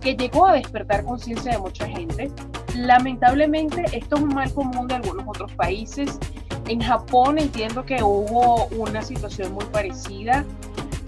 que 0.00 0.14
llegó 0.14 0.46
a 0.46 0.52
despertar 0.52 1.04
conciencia 1.04 1.52
de 1.52 1.58
mucha 1.58 1.86
gente. 1.86 2.30
Lamentablemente, 2.74 3.84
esto 3.92 4.16
es 4.16 4.22
un 4.22 4.34
mal 4.34 4.52
común 4.52 4.88
de 4.88 4.94
algunos 4.96 5.26
otros 5.26 5.52
países 5.52 6.18
en 6.68 6.80
Japón 6.80 7.38
entiendo 7.38 7.84
que 7.84 8.02
hubo 8.02 8.66
una 8.76 9.02
situación 9.02 9.52
muy 9.52 9.64
parecida, 9.66 10.44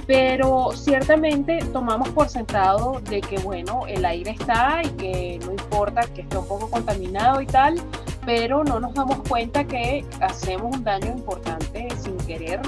pero 0.06 0.70
ciertamente 0.72 1.58
tomamos 1.72 2.08
por 2.10 2.28
sentado 2.28 3.00
de 3.10 3.20
que, 3.20 3.38
bueno, 3.38 3.82
el 3.88 4.04
aire 4.04 4.30
está 4.30 4.82
y 4.84 4.88
que 4.90 5.40
no 5.44 5.52
importa 5.52 6.02
que 6.02 6.22
esté 6.22 6.38
un 6.38 6.46
poco 6.46 6.70
contaminado 6.70 7.40
y 7.40 7.46
tal, 7.46 7.74
pero 8.24 8.62
no 8.62 8.78
nos 8.78 8.94
damos 8.94 9.18
cuenta 9.28 9.64
que 9.64 10.04
hacemos 10.20 10.76
un 10.76 10.84
daño 10.84 11.08
importante 11.08 11.88
querer, 12.28 12.60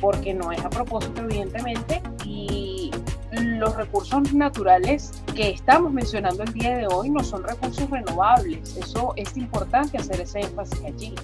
porque 0.00 0.34
no 0.34 0.50
es 0.50 0.64
a 0.64 0.70
propósito, 0.70 1.22
evidentemente, 1.22 2.02
y 2.24 2.90
los 3.32 3.76
recursos 3.76 4.32
naturales 4.32 5.22
que 5.36 5.50
estamos 5.50 5.92
mencionando 5.92 6.42
el 6.42 6.52
día 6.52 6.76
de 6.76 6.88
hoy 6.88 7.10
no 7.10 7.22
son 7.22 7.44
recursos 7.44 7.88
renovables. 7.88 8.76
Eso 8.76 9.12
es 9.14 9.36
importante 9.36 9.98
hacer 9.98 10.20
ese 10.20 10.40
énfasis 10.40 10.82
allí 10.84 11.14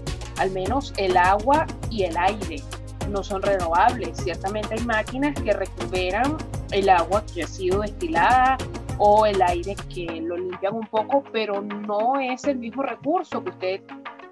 al 0.40 0.50
menos 0.52 0.94
el 0.96 1.16
agua 1.18 1.66
y 1.90 2.04
el 2.04 2.16
aire 2.16 2.62
no 3.10 3.22
son 3.22 3.42
renovables. 3.42 4.16
Ciertamente 4.16 4.74
hay 4.74 4.84
máquinas 4.84 5.34
que 5.40 5.52
recuperan 5.52 6.36
el 6.72 6.88
agua 6.88 7.22
que 7.32 7.42
ha 7.42 7.46
sido 7.46 7.82
destilada 7.82 8.56
o 8.96 9.26
el 9.26 9.40
aire 9.42 9.76
que 9.94 10.06
lo 10.22 10.38
limpian 10.38 10.74
un 10.74 10.86
poco, 10.86 11.22
pero 11.30 11.60
no 11.60 12.18
es 12.18 12.44
el 12.44 12.56
mismo 12.56 12.82
recurso 12.82 13.44
que 13.44 13.50
usted 13.50 13.80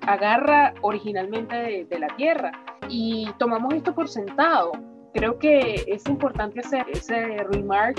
agarra 0.06 0.74
originalmente 0.82 1.86
de, 1.88 1.98
la 1.98 2.08
tierra. 2.16 2.52
Y 2.88 3.30
tomamos 3.38 3.74
esto 3.74 3.94
por 3.94 4.08
sentado. 4.08 4.72
Creo 5.14 5.38
que 5.38 5.84
es 5.86 6.06
importante 6.06 6.60
hacer 6.60 6.86
ese 6.90 7.38
remark 7.50 7.96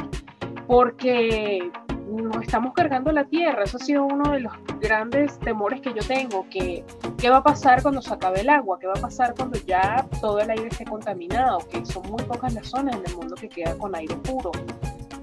porque 0.68 1.72
nos 2.08 2.42
estamos 2.42 2.74
cargando 2.74 3.12
la 3.12 3.26
tierra. 3.26 3.64
Eso 3.64 3.78
ha 3.78 3.80
sido 3.80 4.06
uno 4.06 4.32
de 4.32 4.42
los 4.42 4.54
grandes 4.80 5.40
temores 5.40 5.82
que 5.82 5.94
yo 5.94 6.02
tengo, 6.08 6.48
que 6.50 6.84
qué 7.18 7.30
va 7.30 7.38
a 7.38 7.44
pasar 7.44 7.82
cuando 7.82 8.02
se 8.02 8.14
acabe 8.14 8.42
el 8.42 8.50
agua, 8.50 8.80
qué 8.80 8.88
va 8.88 8.94
a 8.94 9.02
pasar 9.02 9.34
cuando 9.36 9.60
ya 9.66 10.08
todo 10.22 10.40
el 10.40 10.50
aire 10.50 10.68
esté 10.68 10.86
contaminado, 10.86 11.60
que 11.70 11.86
son 11.86 12.10
muy 12.10 12.24
pocas 12.24 12.54
las 12.54 12.68
zonas 12.68 12.96
en 12.96 13.04
el 13.06 13.16
mundo 13.16 13.36
que 13.36 13.50
quedan 13.50 13.78
con 13.78 13.96
aire 13.96 14.16
puro. 14.18 14.52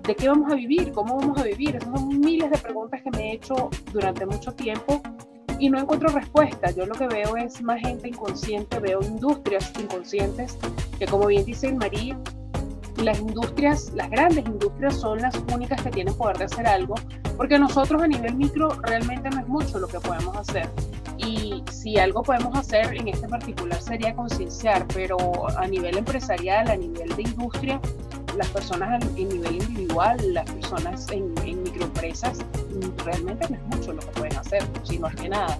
¿De 0.02 0.14
qué 0.14 0.28
vamos 0.28 0.52
a 0.52 0.54
vivir? 0.54 0.92
¿Cómo 0.92 1.16
vamos 1.16 1.38
a 1.38 1.42
vivir? 1.42 1.76
Esas 1.76 1.90
son 1.90 2.20
miles 2.20 2.50
de 2.50 2.58
preguntas 2.58 3.02
que 3.02 3.10
me 3.10 3.30
he 3.30 3.34
hecho 3.34 3.70
durante 3.92 4.24
mucho 4.24 4.52
tiempo 4.52 5.02
y 5.58 5.70
no 5.70 5.78
encuentro 5.78 6.08
respuesta. 6.08 6.70
Yo 6.70 6.86
lo 6.86 6.94
que 6.94 7.06
veo 7.06 7.36
es 7.36 7.62
más 7.62 7.80
gente 7.80 8.08
inconsciente, 8.08 8.78
veo 8.78 9.00
industrias 9.02 9.72
inconscientes 9.80 10.56
que 10.98 11.06
como 11.06 11.26
bien 11.26 11.44
dice 11.44 11.68
el 11.68 11.76
Marí, 11.76 12.14
las 13.02 13.18
industrias, 13.20 13.92
las 13.94 14.10
grandes 14.10 14.46
industrias 14.46 14.96
son 14.96 15.20
las 15.20 15.34
únicas 15.52 15.82
que 15.82 15.90
tienen 15.90 16.14
poder 16.14 16.38
de 16.38 16.44
hacer 16.44 16.66
algo, 16.66 16.94
porque 17.36 17.58
nosotros 17.58 18.02
a 18.02 18.06
nivel 18.06 18.34
micro 18.34 18.70
realmente 18.82 19.28
no 19.30 19.40
es 19.40 19.48
mucho 19.48 19.78
lo 19.78 19.86
que 19.86 20.00
podemos 20.00 20.36
hacer. 20.36 20.68
Y 21.18 21.62
si 21.70 21.98
algo 21.98 22.22
podemos 22.22 22.56
hacer 22.56 22.94
en 22.94 23.08
este 23.08 23.28
particular 23.28 23.80
sería 23.80 24.14
concienciar, 24.14 24.86
pero 24.88 25.16
a 25.58 25.66
nivel 25.66 25.96
empresarial, 25.98 26.70
a 26.70 26.76
nivel 26.76 27.14
de 27.16 27.22
industria, 27.22 27.80
las 28.36 28.48
personas 28.48 29.04
en 29.16 29.28
nivel 29.28 29.56
individual, 29.56 30.16
las 30.34 30.50
personas 30.50 31.10
en, 31.10 31.34
en 31.44 31.62
microempresas, 31.62 32.38
realmente 33.04 33.48
no 33.48 33.56
es 33.56 33.62
mucho 33.76 33.92
lo 33.92 34.00
que 34.00 34.06
pueden 34.08 34.36
hacer, 34.36 34.64
si 34.82 34.98
no 34.98 35.08
es 35.08 35.14
que 35.16 35.28
nada. 35.28 35.58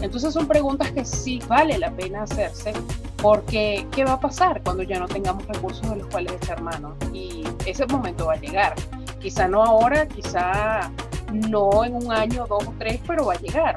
Entonces 0.00 0.34
son 0.34 0.46
preguntas 0.46 0.90
que 0.92 1.04
sí 1.04 1.40
vale 1.48 1.78
la 1.78 1.90
pena 1.90 2.24
hacerse 2.24 2.72
porque 3.22 3.86
¿qué 3.90 4.04
va 4.04 4.12
a 4.12 4.20
pasar 4.20 4.60
cuando 4.62 4.82
ya 4.82 4.98
no 4.98 5.08
tengamos 5.08 5.46
recursos 5.46 5.88
de 5.88 5.96
los 5.96 6.06
cuales 6.08 6.34
echar 6.34 6.60
mano? 6.60 6.94
Y 7.12 7.44
ese 7.64 7.86
momento 7.86 8.26
va 8.26 8.34
a 8.34 8.36
llegar. 8.36 8.74
Quizá 9.18 9.48
no 9.48 9.64
ahora, 9.64 10.06
quizá 10.06 10.90
no 11.32 11.84
en 11.86 11.94
un 11.94 12.12
año, 12.12 12.46
dos 12.46 12.66
o 12.66 12.74
tres, 12.78 13.00
pero 13.06 13.24
va 13.24 13.32
a 13.32 13.38
llegar. 13.38 13.76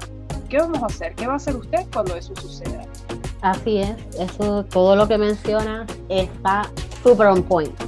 ¿Qué 0.49 0.57
vamos 0.57 0.83
a 0.83 0.87
hacer? 0.87 1.15
¿Qué 1.15 1.27
va 1.27 1.33
a 1.33 1.35
hacer 1.37 1.55
usted 1.55 1.85
cuando 1.93 2.17
eso 2.17 2.35
suceda? 2.35 2.85
Así 3.41 3.77
es, 3.77 3.95
eso, 4.19 4.65
todo 4.65 4.97
lo 4.97 5.07
que 5.07 5.17
menciona 5.17 5.85
está 6.09 6.69
súper 7.01 7.27
on 7.27 7.43
point. 7.43 7.86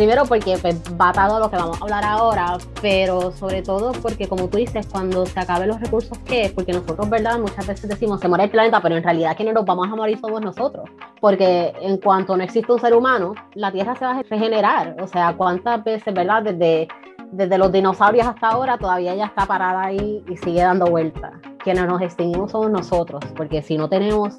Primero 0.00 0.24
porque 0.24 0.56
pues, 0.62 0.80
va 0.98 1.10
atado 1.10 1.36
a 1.36 1.40
lo 1.40 1.50
que 1.50 1.56
vamos 1.56 1.78
a 1.78 1.84
hablar 1.84 2.02
ahora, 2.04 2.56
pero 2.80 3.32
sobre 3.32 3.60
todo 3.60 3.92
porque 4.00 4.26
como 4.26 4.48
tú 4.48 4.56
dices, 4.56 4.86
cuando 4.90 5.26
se 5.26 5.38
acaben 5.38 5.68
los 5.68 5.78
recursos, 5.78 6.16
¿qué? 6.20 6.50
Porque 6.54 6.72
nosotros, 6.72 7.10
¿verdad? 7.10 7.38
Muchas 7.38 7.66
veces 7.66 7.90
decimos, 7.90 8.18
se 8.18 8.26
muere 8.26 8.44
el 8.44 8.50
planeta, 8.50 8.80
pero 8.80 8.96
en 8.96 9.02
realidad 9.02 9.36
quienes 9.36 9.52
nos 9.52 9.66
vamos 9.66 9.88
a 9.88 9.94
morir 9.94 10.18
somos 10.18 10.40
nosotros, 10.40 10.88
porque 11.20 11.74
en 11.82 11.98
cuanto 11.98 12.34
no 12.34 12.42
existe 12.42 12.72
un 12.72 12.80
ser 12.80 12.94
humano, 12.94 13.34
la 13.52 13.70
Tierra 13.72 13.94
se 13.94 14.06
va 14.06 14.12
a 14.12 14.22
regenerar, 14.22 14.96
o 15.02 15.06
sea, 15.06 15.34
¿cuántas 15.36 15.84
veces, 15.84 16.14
¿verdad? 16.14 16.44
Desde, 16.44 16.88
desde 17.30 17.58
los 17.58 17.70
dinosaurios 17.70 18.26
hasta 18.26 18.48
ahora, 18.48 18.78
todavía 18.78 19.12
ella 19.12 19.26
está 19.26 19.44
parada 19.44 19.82
ahí 19.82 20.24
y 20.26 20.36
sigue 20.38 20.62
dando 20.62 20.86
vueltas. 20.86 21.32
Quienes 21.62 21.86
nos 21.86 22.00
extinguimos 22.00 22.52
somos 22.52 22.70
nosotros, 22.70 23.22
porque 23.36 23.60
si 23.60 23.76
no 23.76 23.90
tenemos 23.90 24.34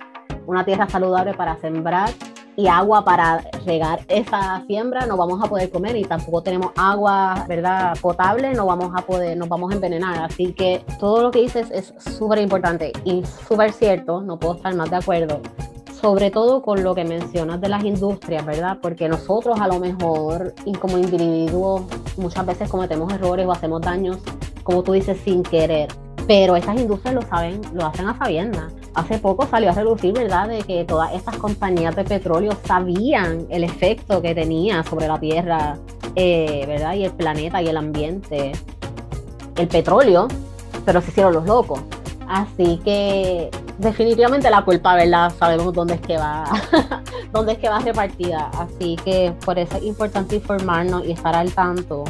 una 0.48 0.66
tierra 0.66 0.90
saludable 0.90 1.34
para 1.34 1.58
sembrar, 1.58 2.10
y 2.56 2.68
agua 2.68 3.04
para 3.04 3.44
regar 3.66 4.02
esa 4.08 4.64
siembra, 4.68 5.06
no 5.06 5.18
vamos 5.18 5.44
a 5.44 5.48
poder 5.48 5.70
comer 5.70 5.96
y 5.96 6.04
tampoco 6.04 6.44
tenemos 6.44 6.72
agua, 6.76 7.46
¿verdad? 7.48 7.98
Potable, 8.02 8.54
no 8.54 8.66
vamos 8.66 8.92
a 8.96 9.02
poder, 9.02 9.38
nos 9.38 9.50
vamos 9.50 9.72
a 9.72 9.76
envenenar. 9.76 10.24
Así 10.24 10.54
que 10.54 10.84
todo 11.00 11.24
lo 11.24 11.32
que 11.32 11.42
dices 11.42 11.72
es 11.72 11.94
súper 11.98 12.40
importante 12.40 12.92
y 13.06 13.24
súper 13.48 13.72
cierto, 13.72 14.22
no 14.22 14.38
puedo 14.38 14.56
estar 14.56 14.76
más 14.76 14.90
de 14.90 14.98
acuerdo. 14.98 15.42
Sobre 16.02 16.32
todo 16.32 16.64
con 16.64 16.84
lo 16.84 16.96
que 16.96 17.06
mencionas 17.06 17.62
de 17.62 17.70
las 17.70 17.84
industrias, 17.84 18.44
¿verdad? 18.46 18.80
Porque 18.82 19.08
nosotros 19.08 19.60
a 19.60 19.68
lo 19.68 19.80
mejor, 19.80 20.54
y 20.66 20.74
como 20.74 20.98
individuos, 20.98 21.84
muchas 22.18 22.46
veces 22.46 22.70
cometemos 22.70 23.14
errores 23.14 23.46
o 23.46 23.52
hacemos 23.52 23.82
daños, 23.82 24.18
como 24.64 24.82
tú 24.82 24.94
dices, 24.94 25.20
sin 25.24 25.44
querer. 25.44 25.90
Pero 26.28 26.56
estas 26.56 26.80
industrias 26.80 27.14
lo 27.14 27.22
saben, 27.22 27.62
lo 27.74 27.86
hacen 27.86 28.08
a 28.08 28.18
sabiendas 28.18 28.74
hace 28.94 29.20
poco 29.20 29.48
salió 29.48 29.70
a 29.70 29.74
relucir, 29.74 30.14
¿verdad?, 30.14 30.48
de 30.48 30.60
que 30.64 30.84
todas 30.86 31.14
estas 31.14 31.38
compañías 31.38 31.96
de 31.96 32.04
petróleo 32.04 32.52
sabían 32.66 33.48
el 33.50 33.64
efecto 33.64 34.22
que 34.22 34.36
tenía 34.36 34.84
sobre 34.84 35.08
la 35.08 35.20
Tierra, 35.20 35.78
eh, 36.16 36.66
¿verdad?, 36.68 36.94
y 36.96 37.06
el 37.06 37.12
planeta 37.12 37.62
y 37.62 37.68
el 37.68 37.78
ambiente, 37.78 38.52
el 39.56 39.68
petróleo, 39.68 40.28
pero 40.86 41.02
se 41.02 41.12
hicieron 41.12 41.34
los 41.34 41.46
locos. 41.46 41.82
Así 42.28 42.80
que 42.86 43.50
definitivamente 43.78 44.50
la 44.50 44.64
culpa, 44.64 44.96
¿verdad? 44.96 45.34
Sabemos 45.38 45.74
dónde 45.74 45.96
es 45.96 46.02
que 46.02 46.18
va, 46.18 46.46
dónde 47.34 47.54
es 47.54 47.58
que 47.58 47.68
va 47.68 47.80
repartida. 47.80 48.50
Así 48.58 48.96
que 49.04 49.34
por 49.46 49.60
eso 49.60 49.78
es 49.78 49.84
importante 49.84 50.36
informarnos 50.36 51.06
y 51.06 51.12
estar 51.12 51.36
al 51.36 51.52
tanto 51.54 52.06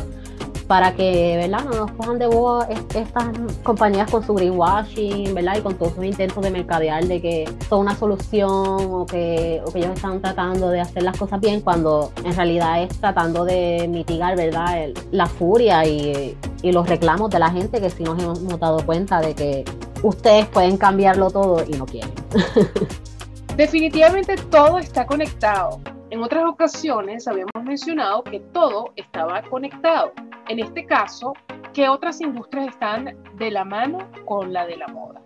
para 0.71 0.93
que 0.93 1.35
¿verdad? 1.35 1.65
no 1.65 1.71
nos 1.71 1.91
cojan 1.91 2.17
de 2.17 2.27
boba 2.27 2.65
estas 2.95 3.25
compañías 3.61 4.09
con 4.09 4.25
su 4.25 4.33
greenwashing 4.33 5.35
¿verdad? 5.35 5.57
y 5.57 5.61
con 5.63 5.75
todos 5.75 5.95
sus 5.95 6.05
intentos 6.05 6.41
de 6.41 6.49
mercadear 6.49 7.03
de 7.03 7.21
que 7.21 7.43
son 7.67 7.81
una 7.81 7.93
solución 7.93 8.49
o 8.49 9.05
que, 9.05 9.61
o 9.65 9.71
que 9.73 9.79
ellos 9.79 9.91
están 9.95 10.21
tratando 10.21 10.69
de 10.69 10.79
hacer 10.79 11.03
las 11.03 11.17
cosas 11.17 11.41
bien 11.41 11.59
cuando 11.59 12.13
en 12.23 12.33
realidad 12.33 12.83
es 12.83 12.97
tratando 13.01 13.43
de 13.43 13.85
mitigar 13.89 14.37
¿verdad? 14.37 14.91
la 15.11 15.25
furia 15.25 15.85
y, 15.85 16.37
y 16.61 16.71
los 16.71 16.87
reclamos 16.87 17.29
de 17.31 17.39
la 17.39 17.49
gente 17.49 17.81
que 17.81 17.89
sí 17.89 18.03
nos 18.03 18.23
hemos 18.23 18.57
dado 18.57 18.85
cuenta 18.85 19.19
de 19.19 19.35
que 19.35 19.65
ustedes 20.03 20.45
pueden 20.47 20.77
cambiarlo 20.77 21.31
todo 21.31 21.65
y 21.67 21.73
no 21.73 21.85
quieren. 21.85 22.13
Definitivamente 23.57 24.37
todo 24.49 24.79
está 24.79 25.05
conectado. 25.05 25.81
En 26.11 26.23
otras 26.23 26.45
ocasiones 26.45 27.27
habíamos 27.27 27.61
mencionado 27.61 28.23
que 28.23 28.39
todo 28.39 28.93
estaba 28.95 29.41
conectado. 29.41 30.13
En 30.51 30.59
este 30.59 30.85
caso, 30.85 31.31
¿qué 31.73 31.87
otras 31.87 32.19
industrias 32.19 32.67
están 32.67 33.17
de 33.37 33.51
la 33.51 33.63
mano 33.63 33.99
con 34.25 34.51
la 34.51 34.65
de 34.65 34.75
la 34.75 34.87
moda? 34.89 35.21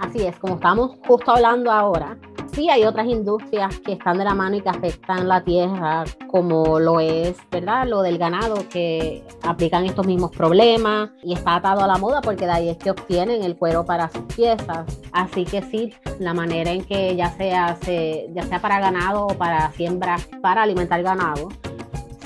Así 0.00 0.24
es, 0.24 0.38
como 0.38 0.54
estamos 0.54 0.92
justo 1.04 1.32
hablando 1.32 1.72
ahora, 1.72 2.16
sí 2.52 2.70
hay 2.70 2.84
otras 2.84 3.08
industrias 3.08 3.80
que 3.80 3.94
están 3.94 4.18
de 4.18 4.24
la 4.24 4.36
mano 4.36 4.54
y 4.54 4.60
que 4.60 4.68
afectan 4.68 5.26
la 5.26 5.42
tierra, 5.42 6.04
como 6.28 6.78
lo 6.78 7.00
es, 7.00 7.36
¿verdad? 7.50 7.88
Lo 7.88 8.02
del 8.02 8.18
ganado, 8.18 8.68
que 8.68 9.24
aplican 9.42 9.84
estos 9.84 10.06
mismos 10.06 10.30
problemas 10.30 11.10
y 11.24 11.32
está 11.32 11.56
atado 11.56 11.80
a 11.80 11.88
la 11.88 11.98
moda 11.98 12.20
porque 12.20 12.46
de 12.46 12.52
ahí 12.52 12.68
es 12.68 12.76
que 12.76 12.92
obtienen 12.92 13.42
el 13.42 13.56
cuero 13.56 13.84
para 13.84 14.08
sus 14.08 14.22
piezas. 14.32 15.00
Así 15.10 15.44
que 15.44 15.60
sí, 15.60 15.92
la 16.20 16.34
manera 16.34 16.70
en 16.70 16.84
que 16.84 17.16
ya 17.16 17.30
sea, 17.30 17.76
ya 17.80 18.42
sea 18.44 18.60
para 18.60 18.78
ganado 18.78 19.26
o 19.26 19.34
para 19.36 19.72
siembra, 19.72 20.18
para 20.40 20.62
alimentar 20.62 21.02
ganado, 21.02 21.48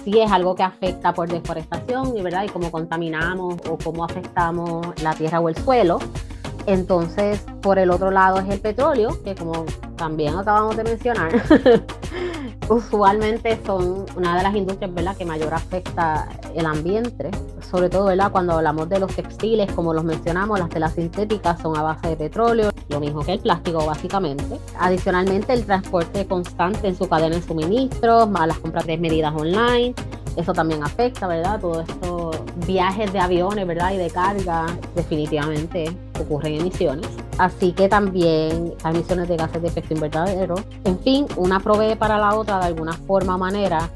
sí 0.04 0.20
es 0.20 0.30
algo 0.30 0.54
que 0.54 0.62
afecta 0.62 1.12
por 1.12 1.28
deforestación 1.28 2.16
y, 2.16 2.22
¿verdad? 2.22 2.44
y 2.44 2.48
cómo 2.48 2.70
contaminamos 2.70 3.56
o 3.68 3.78
cómo 3.78 4.04
afectamos 4.04 4.86
la 5.02 5.14
tierra 5.14 5.40
o 5.40 5.48
el 5.48 5.56
suelo. 5.56 5.98
Entonces, 6.66 7.40
por 7.60 7.78
el 7.78 7.90
otro 7.90 8.10
lado 8.10 8.38
es 8.38 8.48
el 8.48 8.60
petróleo, 8.60 9.22
que 9.22 9.34
como 9.34 9.64
también 9.96 10.36
acabamos 10.36 10.76
de 10.76 10.84
mencionar, 10.84 11.32
usualmente 12.68 13.58
son 13.66 14.06
una 14.16 14.36
de 14.36 14.42
las 14.42 14.54
industrias 14.54 14.92
¿verdad? 14.94 15.16
que 15.16 15.24
mayor 15.24 15.52
afecta 15.54 16.28
el 16.54 16.66
ambiente, 16.66 17.30
sobre 17.70 17.88
todo 17.88 18.06
¿verdad? 18.06 18.30
cuando 18.30 18.52
hablamos 18.52 18.88
de 18.88 18.98
los 18.98 19.14
textiles, 19.14 19.70
como 19.72 19.92
los 19.94 20.04
mencionamos, 20.04 20.58
las 20.58 20.68
telas 20.68 20.94
sintéticas 20.94 21.60
son 21.60 21.76
a 21.76 21.82
base 21.82 22.08
de 22.08 22.16
petróleo, 22.16 22.70
lo 22.88 23.00
mismo 23.00 23.22
que 23.22 23.32
el 23.32 23.40
plástico 23.40 23.84
básicamente. 23.84 24.58
Adicionalmente 24.78 25.52
el 25.52 25.64
transporte 25.64 26.26
constante 26.26 26.88
en 26.88 26.96
su 26.96 27.08
cadena 27.08 27.36
de 27.36 27.42
suministros, 27.42 28.28
más 28.28 28.46
las 28.46 28.58
compras 28.58 28.86
desmedidas 28.86 29.34
online, 29.34 29.94
eso 30.36 30.52
también 30.52 30.82
afecta, 30.82 31.26
¿verdad? 31.26 31.60
Todos 31.60 31.88
estos 31.88 32.11
viajes 32.66 33.12
de 33.12 33.18
aviones, 33.18 33.66
¿verdad? 33.66 33.92
Y 33.92 33.96
de 33.96 34.10
carga, 34.10 34.66
definitivamente 34.94 35.96
ocurren 36.20 36.60
emisiones. 36.60 37.08
Así 37.38 37.72
que 37.72 37.88
también 37.88 38.74
emisiones 38.84 39.28
de 39.28 39.36
gases 39.36 39.62
de 39.62 39.68
efecto 39.68 39.94
invernadero. 39.94 40.54
En 40.84 40.98
fin, 41.00 41.26
una 41.36 41.60
provee 41.60 41.96
para 41.96 42.18
la 42.18 42.34
otra 42.34 42.58
de 42.60 42.66
alguna 42.66 42.92
forma 42.92 43.36
manera 43.36 43.90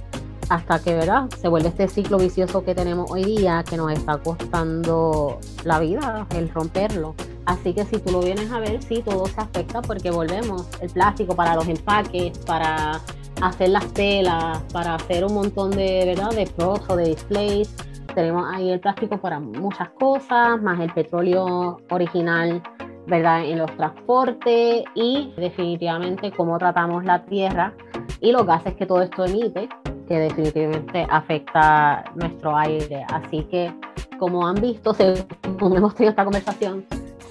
hasta 0.49 0.79
que 0.79 0.95
¿verdad? 0.95 1.29
se 1.41 1.49
vuelve 1.49 1.69
este 1.69 1.89
ciclo 1.89 2.19
vicioso 2.19 2.65
que 2.65 2.75
tenemos 2.75 3.11
hoy 3.11 3.25
día 3.25 3.65
que 3.69 3.77
nos 3.77 3.93
está 3.93 4.19
costando 4.19 5.39
la 5.65 5.81
vida, 5.81 6.27
el 6.35 6.49
romperlo. 6.49 7.15
Así 7.47 7.73
que 7.73 7.85
si 7.85 7.99
tú 7.99 8.13
lo 8.13 8.21
vienes 8.21 8.51
a 8.51 8.59
ver, 8.59 8.83
sí, 8.83 9.03
todo 9.05 9.27
se 9.27 9.41
afecta 9.41 9.83
porque 9.83 10.11
volvemos 10.11 10.67
el 10.81 10.91
plástico 10.91 11.35
para 11.35 11.55
los 11.55 11.67
empaques, 11.69 12.39
para 12.39 13.01
hacer 13.41 13.69
las 13.69 13.87
telas, 13.93 14.63
para 14.73 14.95
hacer 14.97 15.25
un 15.25 15.35
montón 15.35 15.71
de, 15.71 16.05
¿verdad? 16.07 16.31
de 16.31 16.47
pros 16.47 16.81
o 16.89 16.97
de 16.97 17.05
displays. 17.07 17.75
Tenemos 18.17 18.47
ahí 18.51 18.71
el 18.71 18.81
plástico 18.81 19.19
para 19.19 19.39
muchas 19.39 19.91
cosas, 19.91 20.63
más 20.63 20.81
el 20.81 20.91
petróleo 20.91 21.83
original, 21.91 22.63
¿verdad? 23.07 23.45
En 23.45 23.59
los 23.59 23.71
transportes 23.77 24.85
y 24.95 25.35
definitivamente 25.37 26.33
cómo 26.33 26.57
tratamos 26.57 27.05
la 27.05 27.27
tierra 27.27 27.75
y 28.23 28.33
los 28.33 28.47
gases 28.47 28.75
que 28.77 28.87
todo 28.87 29.03
esto 29.03 29.27
emite, 29.27 29.69
que 30.09 30.19
definitivamente 30.19 31.07
afecta 31.11 32.05
nuestro 32.15 32.57
aire. 32.57 33.05
Así 33.13 33.43
que, 33.51 33.71
como 34.19 34.47
han 34.47 34.55
visto, 34.63 34.95
según 34.95 35.77
hemos 35.77 35.95
tenido 35.95 36.09
esta 36.13 36.25
conversación, 36.25 36.87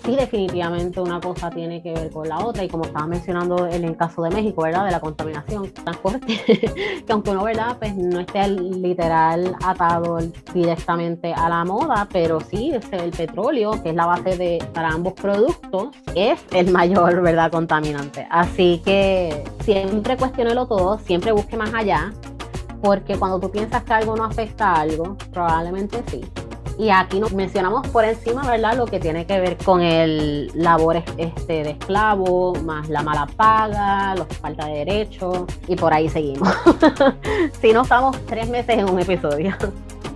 sí 0.05 0.15
definitivamente 0.15 1.01
una 1.01 1.19
cosa 1.19 1.49
tiene 1.49 1.81
que 1.81 1.93
ver 1.93 2.11
con 2.11 2.29
la 2.29 2.37
otra 2.39 2.63
y 2.63 2.69
como 2.69 2.85
estaba 2.85 3.07
mencionando 3.07 3.67
en 3.67 3.83
el 3.83 3.97
caso 3.97 4.21
de 4.21 4.29
México, 4.29 4.61
¿verdad? 4.61 4.85
De 4.85 4.91
la 4.91 4.99
contaminación, 4.99 5.71
transporte, 5.73 6.25
que 7.05 7.13
aunque 7.13 7.31
uno, 7.31 7.43
¿verdad? 7.43 7.77
Pues 7.79 7.95
no 7.95 8.19
esté 8.19 8.47
literal 8.47 9.55
atado 9.63 10.19
directamente 10.53 11.33
a 11.33 11.49
la 11.49 11.65
moda, 11.65 12.07
pero 12.11 12.39
sí 12.39 12.71
es 12.71 12.85
el 12.91 13.11
petróleo, 13.11 13.81
que 13.81 13.89
es 13.89 13.95
la 13.95 14.05
base 14.05 14.37
de 14.37 14.63
para 14.73 14.89
ambos 14.89 15.13
productos, 15.13 15.89
es 16.13 16.39
el 16.51 16.71
mayor, 16.71 17.21
¿verdad? 17.21 17.51
Contaminante. 17.51 18.27
Así 18.29 18.81
que 18.85 19.43
siempre 19.61 20.17
cuestionelo 20.17 20.67
todo, 20.67 20.99
siempre 20.99 21.31
busque 21.31 21.57
más 21.57 21.73
allá, 21.73 22.13
porque 22.81 23.17
cuando 23.17 23.39
tú 23.39 23.49
piensas 23.49 23.83
que 23.83 23.93
algo 23.93 24.15
no 24.15 24.25
afecta 24.25 24.73
a 24.73 24.81
algo, 24.81 25.17
probablemente 25.31 26.03
sí. 26.07 26.21
Y 26.77 26.89
aquí 26.89 27.19
nos 27.19 27.33
mencionamos 27.33 27.87
por 27.87 28.03
encima, 28.03 28.45
¿verdad? 28.45 28.75
Lo 28.75 28.85
que 28.85 28.99
tiene 28.99 29.25
que 29.25 29.39
ver 29.39 29.57
con 29.57 29.81
el 29.81 30.51
labor 30.53 31.03
este, 31.17 31.63
de 31.63 31.69
esclavo, 31.71 32.53
más 32.63 32.89
la 32.89 33.01
mala 33.01 33.27
paga, 33.27 34.15
la 34.15 34.25
falta 34.25 34.65
de 34.65 34.79
derechos, 34.79 35.45
y 35.67 35.75
por 35.75 35.93
ahí 35.93 36.09
seguimos. 36.09 36.49
si 37.61 37.71
no 37.71 37.83
estamos 37.83 38.17
tres 38.25 38.49
meses 38.49 38.77
en 38.77 38.89
un 38.89 38.99
episodio. 38.99 39.55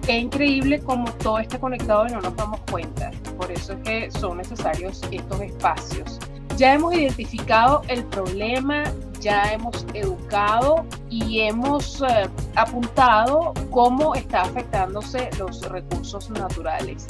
Es 0.08 0.24
increíble 0.24 0.80
cómo 0.80 1.06
todo 1.24 1.40
está 1.40 1.60
conectado 1.60 2.08
y 2.08 2.12
no 2.12 2.20
nos 2.20 2.36
damos 2.36 2.60
cuenta. 2.72 3.12
Por 3.38 3.52
eso 3.52 3.74
es 3.74 3.80
que 3.80 4.12
son 4.12 4.38
necesarios 4.38 5.02
estos 5.12 5.40
espacios. 5.40 6.20
Ya 6.58 6.74
hemos 6.74 6.94
identificado 6.94 7.84
el 7.88 8.04
problema, 8.06 8.84
ya 9.20 9.54
hemos 9.54 9.86
educado 9.94 10.86
y 11.10 11.42
hemos 11.42 12.02
eh, 12.02 12.30
apuntado 12.56 13.54
cómo 13.70 14.16
está 14.16 14.42
afectándose 14.42 15.30
los 15.38 15.62
recursos 15.70 16.30
naturales. 16.30 17.06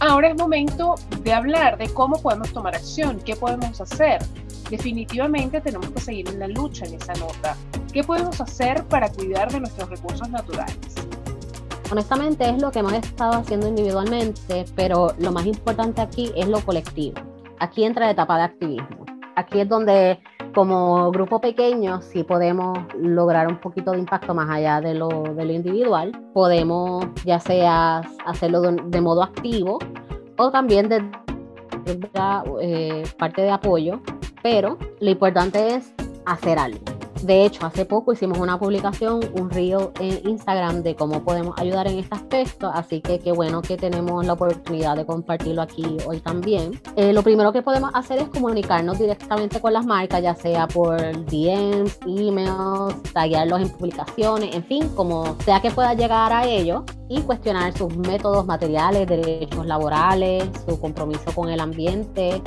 Ahora 0.00 0.28
es 0.28 0.36
momento 0.36 0.94
de 1.22 1.32
hablar 1.32 1.76
de 1.76 1.88
cómo 1.92 2.20
podemos 2.22 2.52
tomar 2.52 2.74
acción, 2.74 3.20
qué 3.24 3.36
podemos 3.36 3.80
hacer. 3.80 4.22
Definitivamente 4.70 5.60
tenemos 5.60 5.90
que 5.90 6.00
seguir 6.00 6.28
en 6.28 6.38
la 6.38 6.48
lucha 6.48 6.86
en 6.86 6.94
esa 6.94 7.12
nota. 7.14 7.56
¿Qué 7.92 8.02
podemos 8.02 8.40
hacer 8.40 8.84
para 8.84 9.10
cuidar 9.10 9.50
de 9.52 9.60
nuestros 9.60 9.90
recursos 9.90 10.30
naturales? 10.30 10.78
Honestamente 11.90 12.48
es 12.48 12.62
lo 12.62 12.70
que 12.70 12.78
hemos 12.78 12.92
estado 12.92 13.32
haciendo 13.32 13.66
individualmente, 13.66 14.64
pero 14.76 15.12
lo 15.18 15.32
más 15.32 15.44
importante 15.44 16.00
aquí 16.00 16.32
es 16.36 16.46
lo 16.46 16.60
colectivo. 16.60 17.20
Aquí 17.58 17.84
entra 17.84 18.06
la 18.06 18.12
etapa 18.12 18.38
de 18.38 18.44
activismo. 18.44 19.04
Aquí 19.34 19.60
es 19.60 19.68
donde 19.68 20.20
como 20.54 21.10
grupo 21.10 21.40
pequeño 21.40 22.02
sí 22.02 22.24
podemos 22.24 22.78
lograr 22.98 23.48
un 23.48 23.58
poquito 23.58 23.92
de 23.92 23.98
impacto 23.98 24.34
más 24.34 24.50
allá 24.50 24.80
de 24.80 24.94
lo, 24.94 25.08
de 25.08 25.44
lo 25.44 25.52
individual. 25.52 26.12
Podemos 26.32 27.06
ya 27.24 27.40
sea 27.40 28.02
hacerlo 28.26 28.60
de, 28.60 29.00
modo 29.00 29.22
activo 29.22 29.78
o 30.36 30.50
también 30.50 30.88
de, 30.88 31.04
eh, 32.60 33.04
parte 33.18 33.42
de 33.42 33.50
apoyo, 33.50 34.00
pero 34.42 34.78
lo 35.00 35.10
importante 35.10 35.74
es 35.74 35.92
hacer 36.26 36.58
algo. 36.58 36.99
De 37.22 37.44
hecho, 37.44 37.66
hace 37.66 37.84
poco 37.84 38.12
hicimos 38.12 38.38
una 38.38 38.58
publicación, 38.58 39.20
un 39.38 39.50
reel 39.50 39.90
en 40.00 40.26
Instagram 40.26 40.82
de 40.82 40.94
cómo 40.94 41.22
podemos 41.22 41.58
ayudar 41.58 41.86
en 41.86 41.98
este 41.98 42.14
aspecto, 42.14 42.70
así 42.72 43.00
que 43.00 43.18
qué 43.18 43.32
bueno 43.32 43.60
que 43.60 43.76
tenemos 43.76 44.24
la 44.24 44.32
oportunidad 44.32 44.96
de 44.96 45.04
compartirlo 45.04 45.60
aquí 45.60 45.98
hoy 46.06 46.20
también. 46.20 46.80
Eh, 46.96 47.12
lo 47.12 47.22
primero 47.22 47.52
que 47.52 47.62
podemos 47.62 47.90
hacer 47.94 48.20
es 48.20 48.28
comunicarnos 48.28 48.98
directamente 48.98 49.60
con 49.60 49.72
las 49.74 49.84
marcas, 49.84 50.22
ya 50.22 50.34
sea 50.34 50.66
por 50.66 50.98
DMs, 51.26 51.98
emails, 52.06 53.02
taguearlos 53.12 53.60
en 53.60 53.68
publicaciones, 53.68 54.54
en 54.54 54.64
fin, 54.64 54.88
como 54.94 55.36
sea 55.44 55.60
que 55.60 55.70
pueda 55.70 55.92
llegar 55.94 56.32
a 56.32 56.46
ellos 56.46 56.82
y 57.08 57.20
cuestionar 57.20 57.76
sus 57.76 57.94
métodos 57.96 58.46
materiales, 58.46 59.06
derechos 59.06 59.66
laborales, 59.66 60.48
su 60.66 60.80
compromiso 60.80 61.32
con 61.34 61.50
el 61.50 61.60
ambiente, 61.60 62.40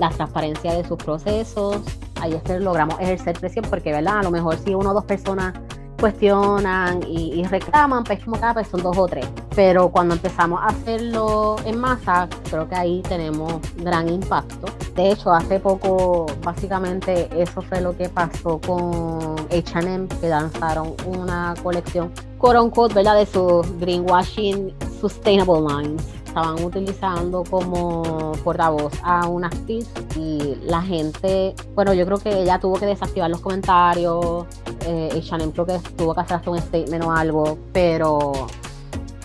la 0.00 0.10
transparencia 0.10 0.74
de 0.74 0.86
sus 0.86 0.96
procesos. 0.96 1.82
Ahí 2.20 2.34
es 2.34 2.42
que 2.42 2.58
logramos 2.58 2.98
ejercer 3.00 3.38
presión 3.38 3.64
porque, 3.68 3.92
¿verdad? 3.92 4.18
A 4.18 4.22
lo 4.22 4.30
mejor 4.30 4.56
si 4.56 4.74
una 4.74 4.90
o 4.90 4.94
dos 4.94 5.04
personas 5.04 5.54
cuestionan 5.98 7.00
y, 7.08 7.42
reclaman, 7.44 8.04
pues 8.04 8.22
como 8.22 8.38
cada 8.38 8.54
vez 8.54 8.68
son 8.68 8.82
dos 8.82 8.96
o 8.96 9.06
tres. 9.06 9.26
Pero 9.54 9.88
cuando 9.88 10.14
empezamos 10.14 10.60
a 10.62 10.66
hacerlo 10.66 11.56
en 11.64 11.78
masa, 11.78 12.28
creo 12.50 12.68
que 12.68 12.74
ahí 12.74 13.02
tenemos 13.02 13.54
gran 13.78 14.08
impacto. 14.08 14.66
De 14.94 15.12
hecho, 15.12 15.32
hace 15.32 15.58
poco, 15.60 16.26
básicamente, 16.42 17.28
eso 17.34 17.62
fue 17.62 17.80
lo 17.80 17.96
que 17.96 18.08
pasó 18.08 18.60
con 18.60 19.36
HM, 19.50 20.08
que 20.20 20.28
lanzaron 20.28 20.94
una 21.06 21.54
colección, 21.62 22.12
quote 22.38 22.58
unquote, 22.58 22.94
¿verdad? 22.94 23.16
De 23.16 23.26
sus 23.26 23.66
greenwashing 23.78 24.74
sustainable 25.00 25.60
lines 25.60 26.15
estaban 26.36 26.62
utilizando 26.62 27.44
como 27.44 28.32
portavoz 28.44 28.92
a 29.02 29.26
una 29.26 29.46
actriz 29.46 29.88
y 30.16 30.56
la 30.66 30.82
gente, 30.82 31.54
bueno, 31.74 31.94
yo 31.94 32.04
creo 32.04 32.18
que 32.18 32.42
ella 32.42 32.58
tuvo 32.58 32.78
que 32.78 32.84
desactivar 32.84 33.30
los 33.30 33.40
comentarios, 33.40 34.44
eh, 34.84 35.08
y 35.14 35.50
creo 35.50 35.64
que 35.64 35.78
tuvo 35.96 36.14
que 36.14 36.20
hacer 36.20 36.36
hasta 36.36 36.50
un 36.50 36.58
statement 36.58 37.04
o 37.04 37.10
algo, 37.10 37.58
pero 37.72 38.32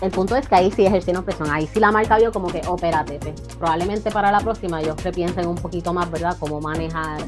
el 0.00 0.10
punto 0.10 0.36
es 0.36 0.48
que 0.48 0.54
ahí 0.54 0.70
sí 0.70 0.86
ejercieron 0.86 1.22
presión, 1.22 1.50
ahí 1.50 1.66
sí 1.66 1.80
la 1.80 1.92
marca 1.92 2.16
vio 2.16 2.32
como 2.32 2.48
que, 2.48 2.62
oh, 2.66 2.76
espérate, 2.76 3.20
probablemente 3.58 4.10
para 4.10 4.32
la 4.32 4.40
próxima 4.40 4.80
ellos 4.80 4.96
piensen 5.14 5.46
un 5.46 5.56
poquito 5.56 5.92
más, 5.92 6.10
¿verdad?, 6.10 6.34
cómo 6.40 6.62
manejar 6.62 7.20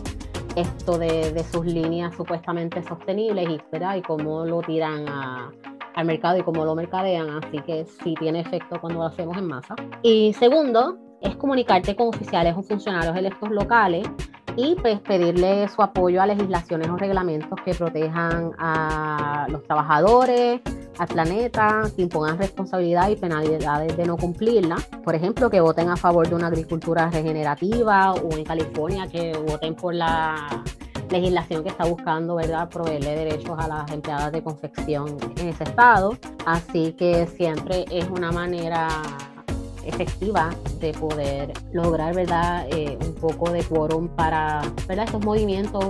esto 0.57 0.97
de, 0.97 1.31
de 1.31 1.45
sus 1.45 1.67
líneas 1.67 2.15
supuestamente 2.17 2.83
sostenibles 2.85 3.51
y, 3.51 3.61
¿verdad? 3.71 3.97
y 3.97 4.03
cómo 4.03 4.47
lo 4.47 4.63
tiran 4.63 5.07
a 5.09 5.53
al 5.95 6.07
mercado 6.07 6.39
y 6.39 6.43
cómo 6.43 6.65
lo 6.65 6.75
mercadean, 6.75 7.31
así 7.31 7.59
que 7.61 7.87
sí 8.03 8.15
tiene 8.19 8.41
efecto 8.41 8.81
cuando 8.81 9.01
lo 9.01 9.07
hacemos 9.07 9.37
en 9.37 9.47
masa. 9.47 9.75
Y 10.03 10.33
segundo, 10.35 10.99
es 11.21 11.37
comunicarte 11.37 11.97
con 11.97 12.09
oficiales 12.09 12.55
o 12.57 12.63
funcionarios 12.63 13.17
electos 13.17 13.51
locales 13.51 14.07
y 14.57 14.77
pues 14.77 15.01
pedirle 15.01 15.69
su 15.69 15.83
apoyo 15.83 16.23
a 16.23 16.27
legislaciones 16.27 16.89
o 16.89 16.97
reglamentos 16.97 17.59
que 17.65 17.75
protejan 17.75 18.53
a 18.59 19.47
los 19.49 19.63
trabajadores, 19.65 20.61
al 20.99 21.09
planeta, 21.09 21.83
que 21.97 22.03
impongan 22.03 22.39
responsabilidad 22.39 23.09
y 23.09 23.17
penalidades 23.17 23.97
de 23.97 24.05
no 24.05 24.17
cumplirla. 24.17 24.77
Por 25.03 25.15
ejemplo, 25.15 25.51
que 25.51 25.61
voten 25.61 25.89
a 25.89 25.97
favor 25.97 26.29
de 26.29 26.35
una 26.37 26.47
agricultura 26.47 27.11
regenerativa 27.11 28.13
o 28.13 28.33
en 28.37 28.45
California 28.45 29.09
que 29.09 29.33
voten 29.37 29.75
por 29.75 29.95
la 29.95 30.63
legislación 31.11 31.63
que 31.63 31.71
está 31.71 31.85
buscando, 31.85 32.37
¿verdad?, 32.37 32.69
proveerle 32.69 33.17
derechos 33.17 33.57
a 33.59 33.69
las 33.69 33.91
empleadas 33.91 34.33
de 34.33 34.43
confección 34.43 35.17
en 35.39 35.49
ese 35.49 35.65
estado. 35.65 36.17
Así 36.47 36.93
que 36.93 37.27
siempre 37.27 37.85
es 37.91 38.09
una 38.09 38.33
manera 38.33 38.89
efectiva 39.85 40.51
de 40.81 40.93
poder 40.93 41.53
lograr, 41.73 42.15
¿verdad?, 42.15 42.67
eh, 42.71 42.99
un 43.05 43.15
poco 43.15 43.51
de 43.51 43.63
quórum 43.63 44.09
para, 44.09 44.63
¿verdad?, 44.89 45.07
estos 45.07 45.25
movimientos 45.25 45.85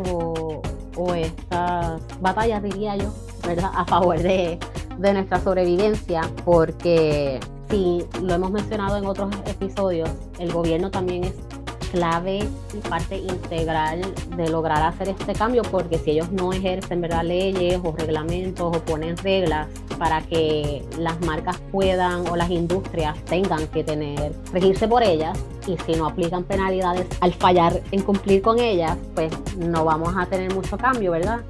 o, 0.97 1.15
estas 1.15 2.01
batallas, 2.21 2.63
diría 2.63 2.97
yo, 2.97 3.13
¿verdad?, 3.47 3.71
a 3.75 3.85
favor 3.85 4.19
de, 4.19 4.59
de 4.99 5.13
nuestra 5.13 5.41
sobrevivencia, 5.41 6.23
porque 6.45 7.41
si 7.69 8.05
lo 8.23 8.35
hemos 8.35 8.51
mencionado 8.51 8.97
en 8.97 9.07
otros 9.07 9.35
episodios, 9.47 10.09
el 10.39 10.53
gobierno 10.53 10.91
también 10.91 11.25
es 11.25 11.35
clave 11.95 12.41
y 12.75 12.89
parte 12.89 13.19
integral 13.19 14.03
de 14.37 14.49
lograr 14.51 14.83
hacer 14.83 15.09
este 15.11 15.33
cambio, 15.33 15.63
porque 15.63 15.97
si 15.99 16.11
ellos 16.11 16.31
no 16.33 16.53
ejercen 16.53 17.01
¿verdad? 17.01 17.23
leyes 17.23 17.81
o 17.83 17.93
reglamentos 17.93 18.77
o 18.77 18.81
ponen 18.81 19.17
reglas 19.17 19.69
para 19.97 20.21
que 20.23 20.85
las 20.99 21.21
marcas 21.21 21.57
puedan 21.71 22.27
o 22.29 22.37
las 22.37 22.51
industrias 22.51 23.17
tengan 23.27 23.69
que 23.69 23.85
tener, 23.85 24.33
regirse 24.53 24.89
por 24.89 25.05
ellas, 25.05 25.39
y 25.69 25.77
si 25.87 25.93
no 25.95 26.07
aplican 26.07 26.43
penalidades 26.43 27.07
al 27.21 27.33
fallar 27.33 27.81
en 27.93 28.03
cumplir 28.03 28.43
con 28.43 28.59
ellas, 28.59 28.99
pues 29.15 29.33
no 29.57 29.85
vamos 29.85 30.15
a 30.17 30.27
tener 30.27 30.53
mucho 30.53 30.77
cambio, 30.77 31.13
¿verdad? 31.13 31.41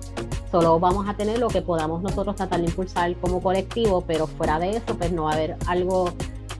Solo 0.50 0.78
vamos 0.78 1.08
a 1.08 1.14
tener 1.14 1.38
lo 1.38 1.48
que 1.48 1.62
podamos 1.62 2.02
nosotros 2.02 2.36
tratar 2.36 2.60
de 2.60 2.66
impulsar 2.66 3.16
como 3.16 3.42
colectivo, 3.42 4.04
pero 4.06 4.26
fuera 4.26 4.58
de 4.58 4.76
eso, 4.76 4.94
pues 4.96 5.10
no 5.10 5.24
va 5.24 5.30
a 5.30 5.34
haber 5.34 5.56
algo 5.66 6.12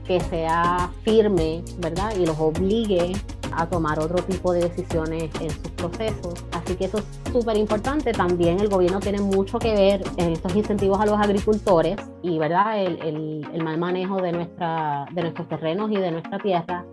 que 0.05 0.19
sea 0.19 0.91
firme, 1.03 1.63
¿verdad? 1.77 2.13
Y 2.19 2.25
los 2.25 2.37
obligue 2.39 3.13
a 3.55 3.67
tomar 3.67 3.99
otro 3.99 4.23
tipo 4.23 4.53
de 4.53 4.61
decisiones 4.69 5.29
en 5.39 5.49
sus 5.49 5.71
procesos. 5.71 6.33
Así 6.51 6.75
que 6.75 6.85
eso 6.85 6.97
es 6.99 7.05
súper 7.31 7.57
importante. 7.57 8.11
También 8.11 8.59
el 8.59 8.69
gobierno 8.69 8.99
tiene 8.99 9.19
mucho 9.19 9.59
que 9.59 9.73
ver 9.73 10.03
en 10.17 10.33
estos 10.33 10.55
incentivos 10.55 10.99
a 10.99 11.05
los 11.05 11.17
agricultores 11.17 11.97
y 12.21 12.37
¿verdad? 12.37 12.81
El, 12.81 13.01
el, 13.01 13.47
el 13.53 13.63
mal 13.63 13.77
manejo 13.77 14.21
de, 14.21 14.31
nuestra, 14.31 15.05
de 15.11 15.21
nuestros 15.21 15.47
terrenos 15.47 15.91
y 15.91 15.97
de 15.97 16.11
nuestra 16.11 16.39
tierra 16.39 16.85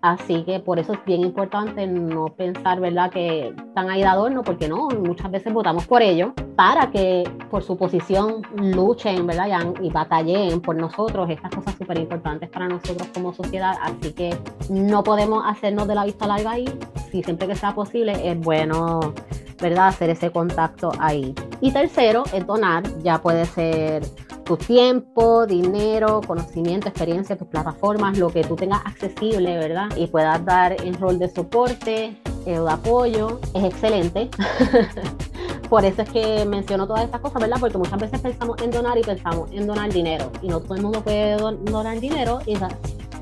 Así 0.00 0.44
que 0.44 0.60
por 0.60 0.78
eso 0.78 0.92
es 0.92 1.04
bien 1.04 1.22
importante 1.22 1.86
no 1.86 2.26
pensar, 2.26 2.80
¿verdad?, 2.80 3.10
que 3.10 3.48
están 3.48 3.90
ahí 3.90 4.00
de 4.00 4.06
adorno, 4.06 4.44
porque 4.44 4.68
no, 4.68 4.88
muchas 4.88 5.30
veces 5.30 5.52
votamos 5.52 5.86
por 5.86 6.02
ellos 6.02 6.30
para 6.54 6.90
que 6.90 7.28
por 7.50 7.64
su 7.64 7.76
posición 7.76 8.42
luchen, 8.56 9.26
¿verdad?, 9.26 9.74
y, 9.82 9.90
batallen 9.90 10.60
por 10.60 10.76
nosotros, 10.76 11.28
estas 11.30 11.52
cosas 11.52 11.74
súper 11.74 11.98
importantes 11.98 12.48
para 12.48 12.68
nosotros 12.68 13.08
como 13.12 13.32
sociedad. 13.32 13.74
Así 13.82 14.12
que 14.12 14.36
no 14.70 15.02
podemos 15.02 15.42
hacernos 15.44 15.88
de 15.88 15.96
la 15.96 16.04
vista 16.04 16.28
larga 16.28 16.52
ahí, 16.52 16.66
si 17.10 17.22
siempre 17.24 17.48
que 17.48 17.56
sea 17.56 17.74
posible 17.74 18.12
es 18.30 18.38
bueno, 18.38 19.14
¿verdad?, 19.60 19.88
hacer 19.88 20.10
ese 20.10 20.30
contacto 20.30 20.92
ahí. 20.98 21.34
Y 21.60 21.72
tercero, 21.72 22.24
es 22.32 22.46
donar, 22.46 22.84
ya 23.02 23.20
puede 23.20 23.44
ser 23.46 24.02
tu 24.44 24.56
tiempo, 24.56 25.46
dinero, 25.46 26.20
conocimiento, 26.26 26.88
experiencia, 26.88 27.36
tus 27.36 27.48
plataformas, 27.48 28.16
lo 28.16 28.30
que 28.30 28.42
tú 28.44 28.56
tengas 28.56 28.80
accesible, 28.86 29.58
¿verdad? 29.58 29.88
Y 29.96 30.06
puedas 30.06 30.42
dar 30.44 30.74
en 30.82 30.94
rol 30.94 31.18
de 31.18 31.28
soporte 31.28 32.16
o 32.46 32.64
de 32.64 32.70
apoyo, 32.70 33.40
es 33.54 33.64
excelente. 33.64 34.30
Por 35.68 35.84
eso 35.84 36.00
es 36.00 36.08
que 36.08 36.46
menciono 36.46 36.86
todas 36.86 37.04
estas 37.04 37.20
cosas, 37.20 37.42
¿verdad? 37.42 37.58
Porque 37.60 37.76
muchas 37.76 38.00
veces 38.00 38.20
pensamos 38.20 38.56
en 38.62 38.70
donar 38.70 38.96
y 38.96 39.02
pensamos 39.02 39.50
en 39.52 39.66
donar 39.66 39.92
dinero. 39.92 40.32
Y 40.40 40.48
no 40.48 40.60
todo 40.60 40.76
el 40.76 40.82
mundo 40.82 41.02
puede 41.02 41.36
donar 41.36 42.00
dinero. 42.00 42.38
Y 42.46 42.56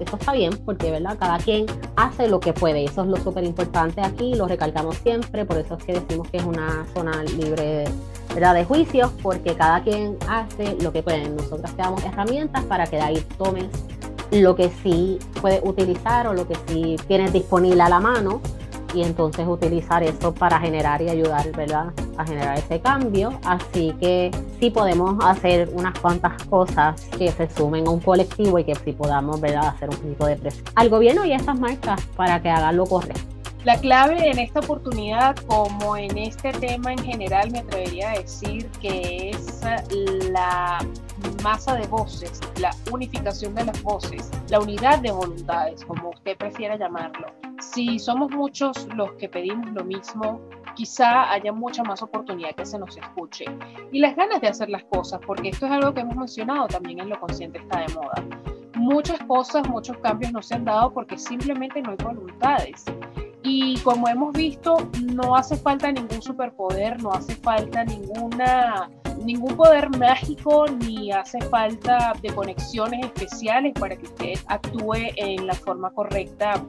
eso 0.01 0.17
está 0.17 0.33
bien, 0.33 0.53
porque, 0.65 0.91
¿verdad? 0.91 1.17
Cada 1.19 1.39
quien 1.39 1.67
hace 1.97 2.29
lo 2.29 2.41
que 2.41 2.53
puede. 2.53 2.85
Eso 2.85 3.03
es 3.03 3.09
lo 3.09 3.17
súper 3.17 3.45
importante 3.45 4.01
aquí, 4.01 4.35
lo 4.35 4.47
recalcamos 4.47 4.97
siempre. 4.97 5.45
Por 5.45 5.59
eso 5.59 5.77
es 5.77 5.85
que 5.85 5.93
decimos 5.95 6.29
que 6.31 6.39
es 6.39 6.45
una 6.45 6.87
zona 6.95 7.23
libre 7.25 7.85
de 8.35 8.65
juicios, 8.65 9.11
porque 9.23 9.55
cada 9.55 9.83
quien 9.83 10.17
hace 10.29 10.77
lo 10.83 10.93
que 10.93 11.03
puede. 11.03 11.29
Nosotros 11.31 11.71
te 11.75 11.83
damos 11.83 12.05
herramientas 12.05 12.65
para 12.65 12.87
que 12.87 12.97
de 12.97 13.03
ahí 13.03 13.27
tomes 13.39 13.67
lo 14.31 14.55
que 14.55 14.71
sí 14.83 15.19
puedes 15.41 15.63
utilizar 15.65 16.27
o 16.27 16.35
lo 16.35 16.47
que 16.47 16.55
sí 16.67 16.97
tienes 17.09 17.33
disponible 17.33 17.83
a 17.83 17.89
la 17.89 18.01
mano 18.01 18.43
y 18.95 19.03
entonces 19.03 19.47
utilizar 19.47 20.03
eso 20.03 20.33
para 20.35 20.59
generar 20.59 21.03
y 21.03 21.09
ayudar, 21.09 21.51
¿verdad? 21.53 21.93
A 22.17 22.25
generar 22.25 22.59
ese 22.59 22.81
cambio. 22.81 23.39
Así 23.45 23.95
que 24.01 24.31
sí 24.61 24.71
podemos 24.71 25.17
hacer 25.25 25.71
unas 25.73 25.99
cuantas 25.99 26.43
cosas 26.45 27.01
que 27.19 27.31
se 27.31 27.49
sumen 27.51 27.87
a 27.87 27.91
un 27.91 28.01
colectivo 28.01 28.59
y 28.59 28.65
que 28.65 28.75
sí 28.75 28.93
podamos, 28.93 29.41
¿verdad? 29.41 29.69
Hacer 29.69 29.91
un 29.91 29.97
poquito 29.97 30.27
de 30.27 30.37
presión 30.37 30.65
al 30.75 30.89
gobierno 30.89 31.25
y 31.25 31.33
a 31.33 31.37
estas 31.37 31.59
marcas 31.59 32.01
para 32.17 32.41
que 32.41 32.49
hagan 32.49 32.77
lo 32.77 32.87
correcto. 32.87 33.37
La 33.65 33.77
clave 33.81 34.31
en 34.31 34.39
esta 34.39 34.61
oportunidad, 34.61 35.35
como 35.49 35.97
en 35.97 36.17
este 36.19 36.53
tema 36.53 36.93
en 36.93 36.99
general, 37.01 37.51
me 37.51 37.59
atrevería 37.59 38.13
a 38.13 38.19
decir 38.19 38.71
que 38.81 39.31
es 39.31 39.61
la 40.31 40.79
masa 41.43 41.75
de 41.75 41.85
voces, 41.89 42.41
la 42.61 42.71
unificación 42.93 43.57
de 43.57 43.65
las 43.65 43.83
voces, 43.83 44.31
la 44.51 44.61
unidad 44.61 45.01
de 45.01 45.11
voluntades, 45.11 45.85
como 45.85 46.11
usted 46.11 46.37
prefiera 46.37 46.77
llamarlo. 46.77 47.27
Si 47.61 47.99
somos 47.99 48.31
muchos 48.31 48.87
los 48.95 49.13
que 49.13 49.29
pedimos 49.29 49.71
lo 49.73 49.85
mismo, 49.85 50.41
quizá 50.75 51.33
haya 51.33 51.53
mucha 51.53 51.83
más 51.83 52.03
oportunidad 52.03 52.55
que 52.55 52.67
se 52.67 52.79
nos 52.79 52.97
escuche. 52.97 53.47
Y 53.91 53.99
las 53.99 54.15
ganas 54.15 54.41
de 54.41 54.49
hacer 54.49 54.69
las 54.69 54.85
cosas, 54.85 55.21
porque 55.27 55.49
esto 55.49 55.67
es 55.67 55.73
algo 55.73 55.93
que 55.93 56.03
hemos 56.03 56.17
mencionado 56.17 56.69
también 56.69 57.01
en 57.01 57.09
lo 57.09 57.19
consciente 57.19 57.59
está 57.59 57.81
de 57.81 57.95
moda. 57.95 58.25
Muchas 58.75 59.19
cosas, 59.21 59.67
muchos 59.69 59.97
cambios 59.99 60.33
no 60.33 60.43
se 60.43 60.55
han 60.55 60.65
dado 60.65 60.93
porque 60.93 61.17
simplemente 61.17 61.81
no 61.81 61.93
hay 61.93 61.97
voluntades 61.97 62.85
Y 63.43 63.79
como 63.79 64.07
hemos 64.07 64.33
visto, 64.35 64.77
no 65.15 65.35
hace 65.35 65.57
falta 65.57 65.91
ningún 65.91 66.21
superpoder, 66.21 67.03
no 67.03 67.13
hace 67.13 67.35
falta 67.37 67.85
ninguna, 67.85 68.91
ningún 69.25 69.57
poder 69.57 69.89
mágico, 69.97 70.67
ni 70.67 71.11
hace 71.11 71.41
falta 71.41 72.13
de 72.21 72.35
conexiones 72.35 73.07
especiales 73.07 73.73
para 73.81 73.97
que 73.97 74.05
usted 74.05 74.35
actúe 74.47 75.11
en 75.17 75.47
la 75.47 75.55
forma 75.55 75.91
correcta 75.91 76.63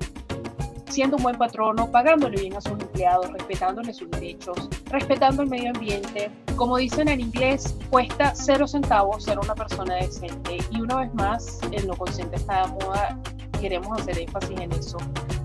siendo 0.89 1.17
un 1.17 1.23
buen 1.23 1.37
patrono, 1.37 1.89
pagándole 1.91 2.41
bien 2.41 2.55
a 2.55 2.61
sus 2.61 2.73
empleados, 2.73 3.31
respetándole 3.31 3.93
sus 3.93 4.09
derechos, 4.11 4.69
respetando 4.85 5.43
el 5.43 5.49
medio 5.49 5.69
ambiente. 5.69 6.31
Como 6.55 6.77
dicen 6.77 7.07
en 7.07 7.21
inglés, 7.21 7.75
cuesta 7.89 8.33
cero 8.35 8.67
centavos 8.67 9.23
ser 9.23 9.39
una 9.39 9.55
persona 9.55 9.95
decente. 9.95 10.57
Y 10.71 10.81
una 10.81 10.97
vez 10.97 11.13
más, 11.13 11.59
en 11.71 11.87
lo 11.87 11.95
consciente 11.95 12.35
está 12.35 12.67
de 12.67 12.85
moda, 12.85 13.17
queremos 13.59 13.99
hacer 13.99 14.19
énfasis 14.19 14.59
en 14.59 14.71
eso, 14.71 14.97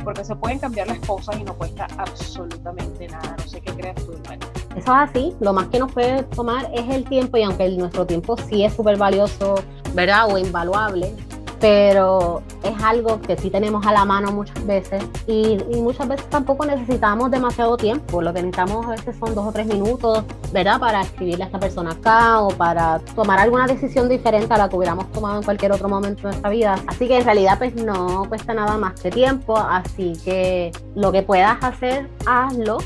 porque 0.04 0.24
se 0.24 0.34
pueden 0.36 0.58
cambiar 0.58 0.88
las 0.88 0.98
cosas 1.00 1.38
y 1.38 1.44
no 1.44 1.54
cuesta 1.54 1.86
absolutamente 1.98 3.08
nada. 3.08 3.36
No 3.38 3.48
sé 3.48 3.60
qué 3.60 3.72
creas 3.72 3.96
tú, 4.04 4.12
María. 4.28 4.48
Eso 4.70 4.78
es 4.78 4.88
así, 4.88 5.34
lo 5.40 5.52
más 5.52 5.68
que 5.68 5.78
nos 5.78 5.92
puede 5.92 6.22
tomar 6.22 6.70
es 6.74 6.88
el 6.88 7.04
tiempo 7.04 7.36
y 7.36 7.42
aunque 7.42 7.68
nuestro 7.70 8.06
tiempo 8.06 8.36
sí 8.36 8.64
es 8.64 8.72
súper 8.72 8.96
valioso, 8.96 9.54
¿verdad? 9.94 10.32
O 10.32 10.38
invaluable, 10.38 11.14
pero 11.62 12.42
es 12.64 12.82
algo 12.82 13.20
que 13.20 13.36
sí 13.36 13.48
tenemos 13.48 13.86
a 13.86 13.92
la 13.92 14.04
mano 14.04 14.32
muchas 14.32 14.66
veces 14.66 15.04
y, 15.28 15.58
muchas 15.76 16.08
veces 16.08 16.28
tampoco 16.28 16.66
necesitamos 16.66 17.30
demasiado 17.30 17.76
tiempo. 17.76 18.20
Lo 18.20 18.34
que 18.34 18.42
necesitamos 18.42 18.84
a 18.86 18.90
veces 18.90 19.14
son 19.16 19.32
dos 19.32 19.46
o 19.46 19.52
tres 19.52 19.68
minutos, 19.68 20.24
¿verdad? 20.52 20.80
Para 20.80 21.02
escribirle 21.02 21.44
a 21.44 21.46
esta 21.46 21.60
persona 21.60 21.92
acá 21.92 22.40
o 22.40 22.48
para 22.48 22.98
tomar 23.14 23.38
alguna 23.38 23.68
decisión 23.68 24.08
diferente 24.08 24.52
a 24.52 24.58
la 24.58 24.68
que 24.68 24.74
hubiéramos 24.74 25.12
tomado 25.12 25.38
en 25.38 25.44
cualquier 25.44 25.70
otro 25.70 25.88
momento 25.88 26.22
de 26.22 26.28
nuestra 26.30 26.50
vida. 26.50 26.80
Así 26.88 27.06
que 27.06 27.18
en 27.18 27.24
realidad 27.24 27.58
pues 27.58 27.76
no 27.76 28.24
cuesta 28.28 28.54
nada 28.54 28.76
más 28.76 29.00
que 29.00 29.12
tiempo, 29.12 29.56
así 29.56 30.14
que 30.24 30.72
lo 30.96 31.12
que 31.12 31.22
puedas 31.22 31.62
hacer, 31.62 32.08
hazlo. 32.26 32.78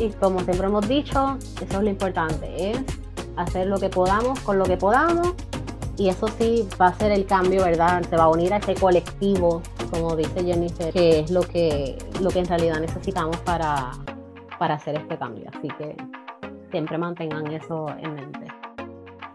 Y 0.00 0.10
como 0.10 0.40
siempre 0.40 0.66
hemos 0.66 0.88
dicho, 0.88 1.38
eso 1.60 1.78
es 1.78 1.82
lo 1.84 1.88
importante, 1.88 2.72
es 2.72 2.78
hacer 3.36 3.68
lo 3.68 3.78
que 3.78 3.88
podamos 3.88 4.40
con 4.40 4.58
lo 4.58 4.64
que 4.64 4.76
podamos 4.76 5.34
y 5.98 6.08
eso 6.08 6.28
sí 6.28 6.66
va 6.80 6.86
a 6.86 6.94
ser 6.94 7.10
el 7.10 7.26
cambio, 7.26 7.64
¿verdad? 7.64 8.02
Se 8.08 8.16
va 8.16 8.24
a 8.24 8.28
unir 8.28 8.54
a 8.54 8.58
ese 8.58 8.74
colectivo, 8.74 9.60
como 9.90 10.14
dice 10.14 10.44
Jennifer, 10.44 10.92
que 10.92 11.20
es 11.20 11.30
lo 11.30 11.42
que, 11.42 11.98
lo 12.22 12.30
que 12.30 12.38
en 12.38 12.46
realidad 12.46 12.80
necesitamos 12.80 13.36
para, 13.38 13.90
para 14.58 14.74
hacer 14.74 14.94
este 14.94 15.18
cambio. 15.18 15.50
Así 15.52 15.66
que 15.76 15.96
siempre 16.70 16.96
mantengan 16.98 17.48
eso 17.48 17.86
en 18.00 18.14
mente. 18.14 18.46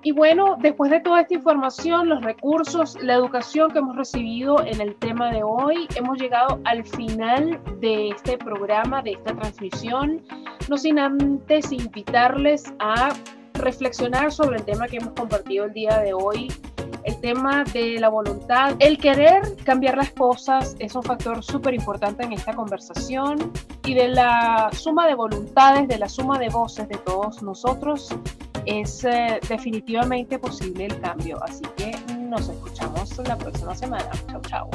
Y 0.03 0.11
bueno, 0.11 0.57
después 0.59 0.89
de 0.89 1.01
toda 1.01 1.21
esta 1.21 1.33
información, 1.33 2.09
los 2.09 2.23
recursos, 2.23 2.97
la 3.01 3.15
educación 3.15 3.71
que 3.71 3.79
hemos 3.79 3.95
recibido 3.95 4.61
en 4.65 4.79
el 4.81 4.95
tema 4.95 5.31
de 5.31 5.43
hoy, 5.43 5.87
hemos 5.95 6.17
llegado 6.17 6.59
al 6.63 6.85
final 6.85 7.59
de 7.79 8.09
este 8.09 8.37
programa, 8.37 9.01
de 9.01 9.11
esta 9.11 9.33
transmisión. 9.33 10.21
No 10.69 10.77
sin 10.77 10.99
antes 10.99 11.71
invitarles 11.71 12.73
a 12.79 13.09
reflexionar 13.53 14.31
sobre 14.31 14.57
el 14.57 14.63
tema 14.63 14.87
que 14.87 14.97
hemos 14.97 15.13
compartido 15.13 15.65
el 15.65 15.73
día 15.73 15.99
de 15.99 16.13
hoy, 16.13 16.51
el 17.03 17.19
tema 17.19 17.63
de 17.65 17.99
la 17.99 18.09
voluntad, 18.09 18.75
el 18.79 18.97
querer 18.97 19.55
cambiar 19.63 19.97
las 19.97 20.11
cosas 20.11 20.75
es 20.79 20.95
un 20.95 21.03
factor 21.03 21.43
súper 21.43 21.73
importante 21.73 22.23
en 22.23 22.33
esta 22.33 22.53
conversación 22.53 23.51
y 23.85 23.93
de 23.93 24.07
la 24.09 24.69
suma 24.73 25.07
de 25.07 25.15
voluntades, 25.15 25.87
de 25.87 25.97
la 25.97 26.07
suma 26.07 26.39
de 26.39 26.49
voces 26.49 26.87
de 26.87 26.97
todos 26.97 27.43
nosotros, 27.43 28.09
es 28.65 29.03
eh, 29.03 29.39
definitivamente 29.49 30.39
posible 30.39 30.85
el 30.85 31.01
cambio. 31.01 31.37
Así 31.43 31.63
que 31.75 31.91
nos 32.17 32.47
escuchamos 32.47 33.17
la 33.27 33.37
próxima 33.37 33.75
semana. 33.75 34.09
Chao, 34.29 34.41
chao. 34.47 34.69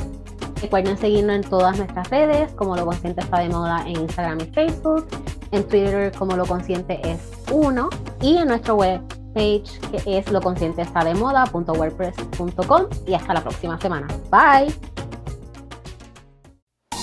Recuerden 0.60 0.98
seguirnos 0.98 1.36
en 1.36 1.42
todas 1.42 1.78
nuestras 1.78 2.10
redes, 2.10 2.52
como 2.54 2.76
Lo 2.76 2.84
Consciente 2.84 3.20
está 3.20 3.38
de 3.38 3.48
moda 3.48 3.82
en 3.86 4.00
Instagram 4.00 4.40
y 4.40 4.46
Facebook, 4.46 5.06
en 5.52 5.66
Twitter 5.66 6.12
como 6.18 6.36
Lo 6.36 6.44
Consciente 6.44 7.00
es 7.08 7.37
uno 7.52 7.88
y 8.20 8.36
en 8.36 8.48
nuestro 8.48 8.74
web 8.76 9.00
page 9.34 9.64
que 9.90 10.18
es 10.18 10.30
loconscienteestademoda.wordpress.com 10.30 12.82
y 13.06 13.14
hasta 13.14 13.34
la 13.34 13.42
próxima 13.42 13.80
semana. 13.80 14.06
Bye. 14.30 14.74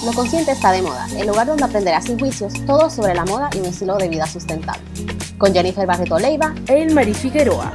Lo 0.05 0.13
Consciente 0.13 0.51
está 0.51 0.71
de 0.71 0.83
moda, 0.83 1.07
el 1.17 1.25
lugar 1.25 1.47
donde 1.47 1.63
aprenderás 1.63 2.05
sin 2.05 2.19
juicios 2.19 2.53
todo 2.67 2.91
sobre 2.91 3.15
la 3.15 3.25
moda 3.25 3.49
y 3.55 3.59
un 3.59 3.65
estilo 3.65 3.97
de 3.97 4.07
vida 4.07 4.27
sustentable. 4.27 4.83
Con 5.39 5.51
Jennifer 5.51 5.87
Barreto 5.87 6.19
Leiva 6.19 6.53
e 6.67 6.87
Marie 6.93 7.15
Figueroa, 7.15 7.73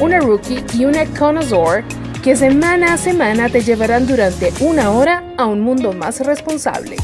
una 0.00 0.20
rookie 0.20 0.64
y 0.74 0.84
una 0.84 1.04
connoisseur 1.18 1.82
que 2.22 2.36
semana 2.36 2.94
a 2.94 2.98
semana 2.98 3.48
te 3.48 3.62
llevarán 3.62 4.06
durante 4.06 4.52
una 4.60 4.92
hora 4.92 5.24
a 5.38 5.46
un 5.46 5.60
mundo 5.60 5.92
más 5.92 6.20
responsable. 6.20 6.96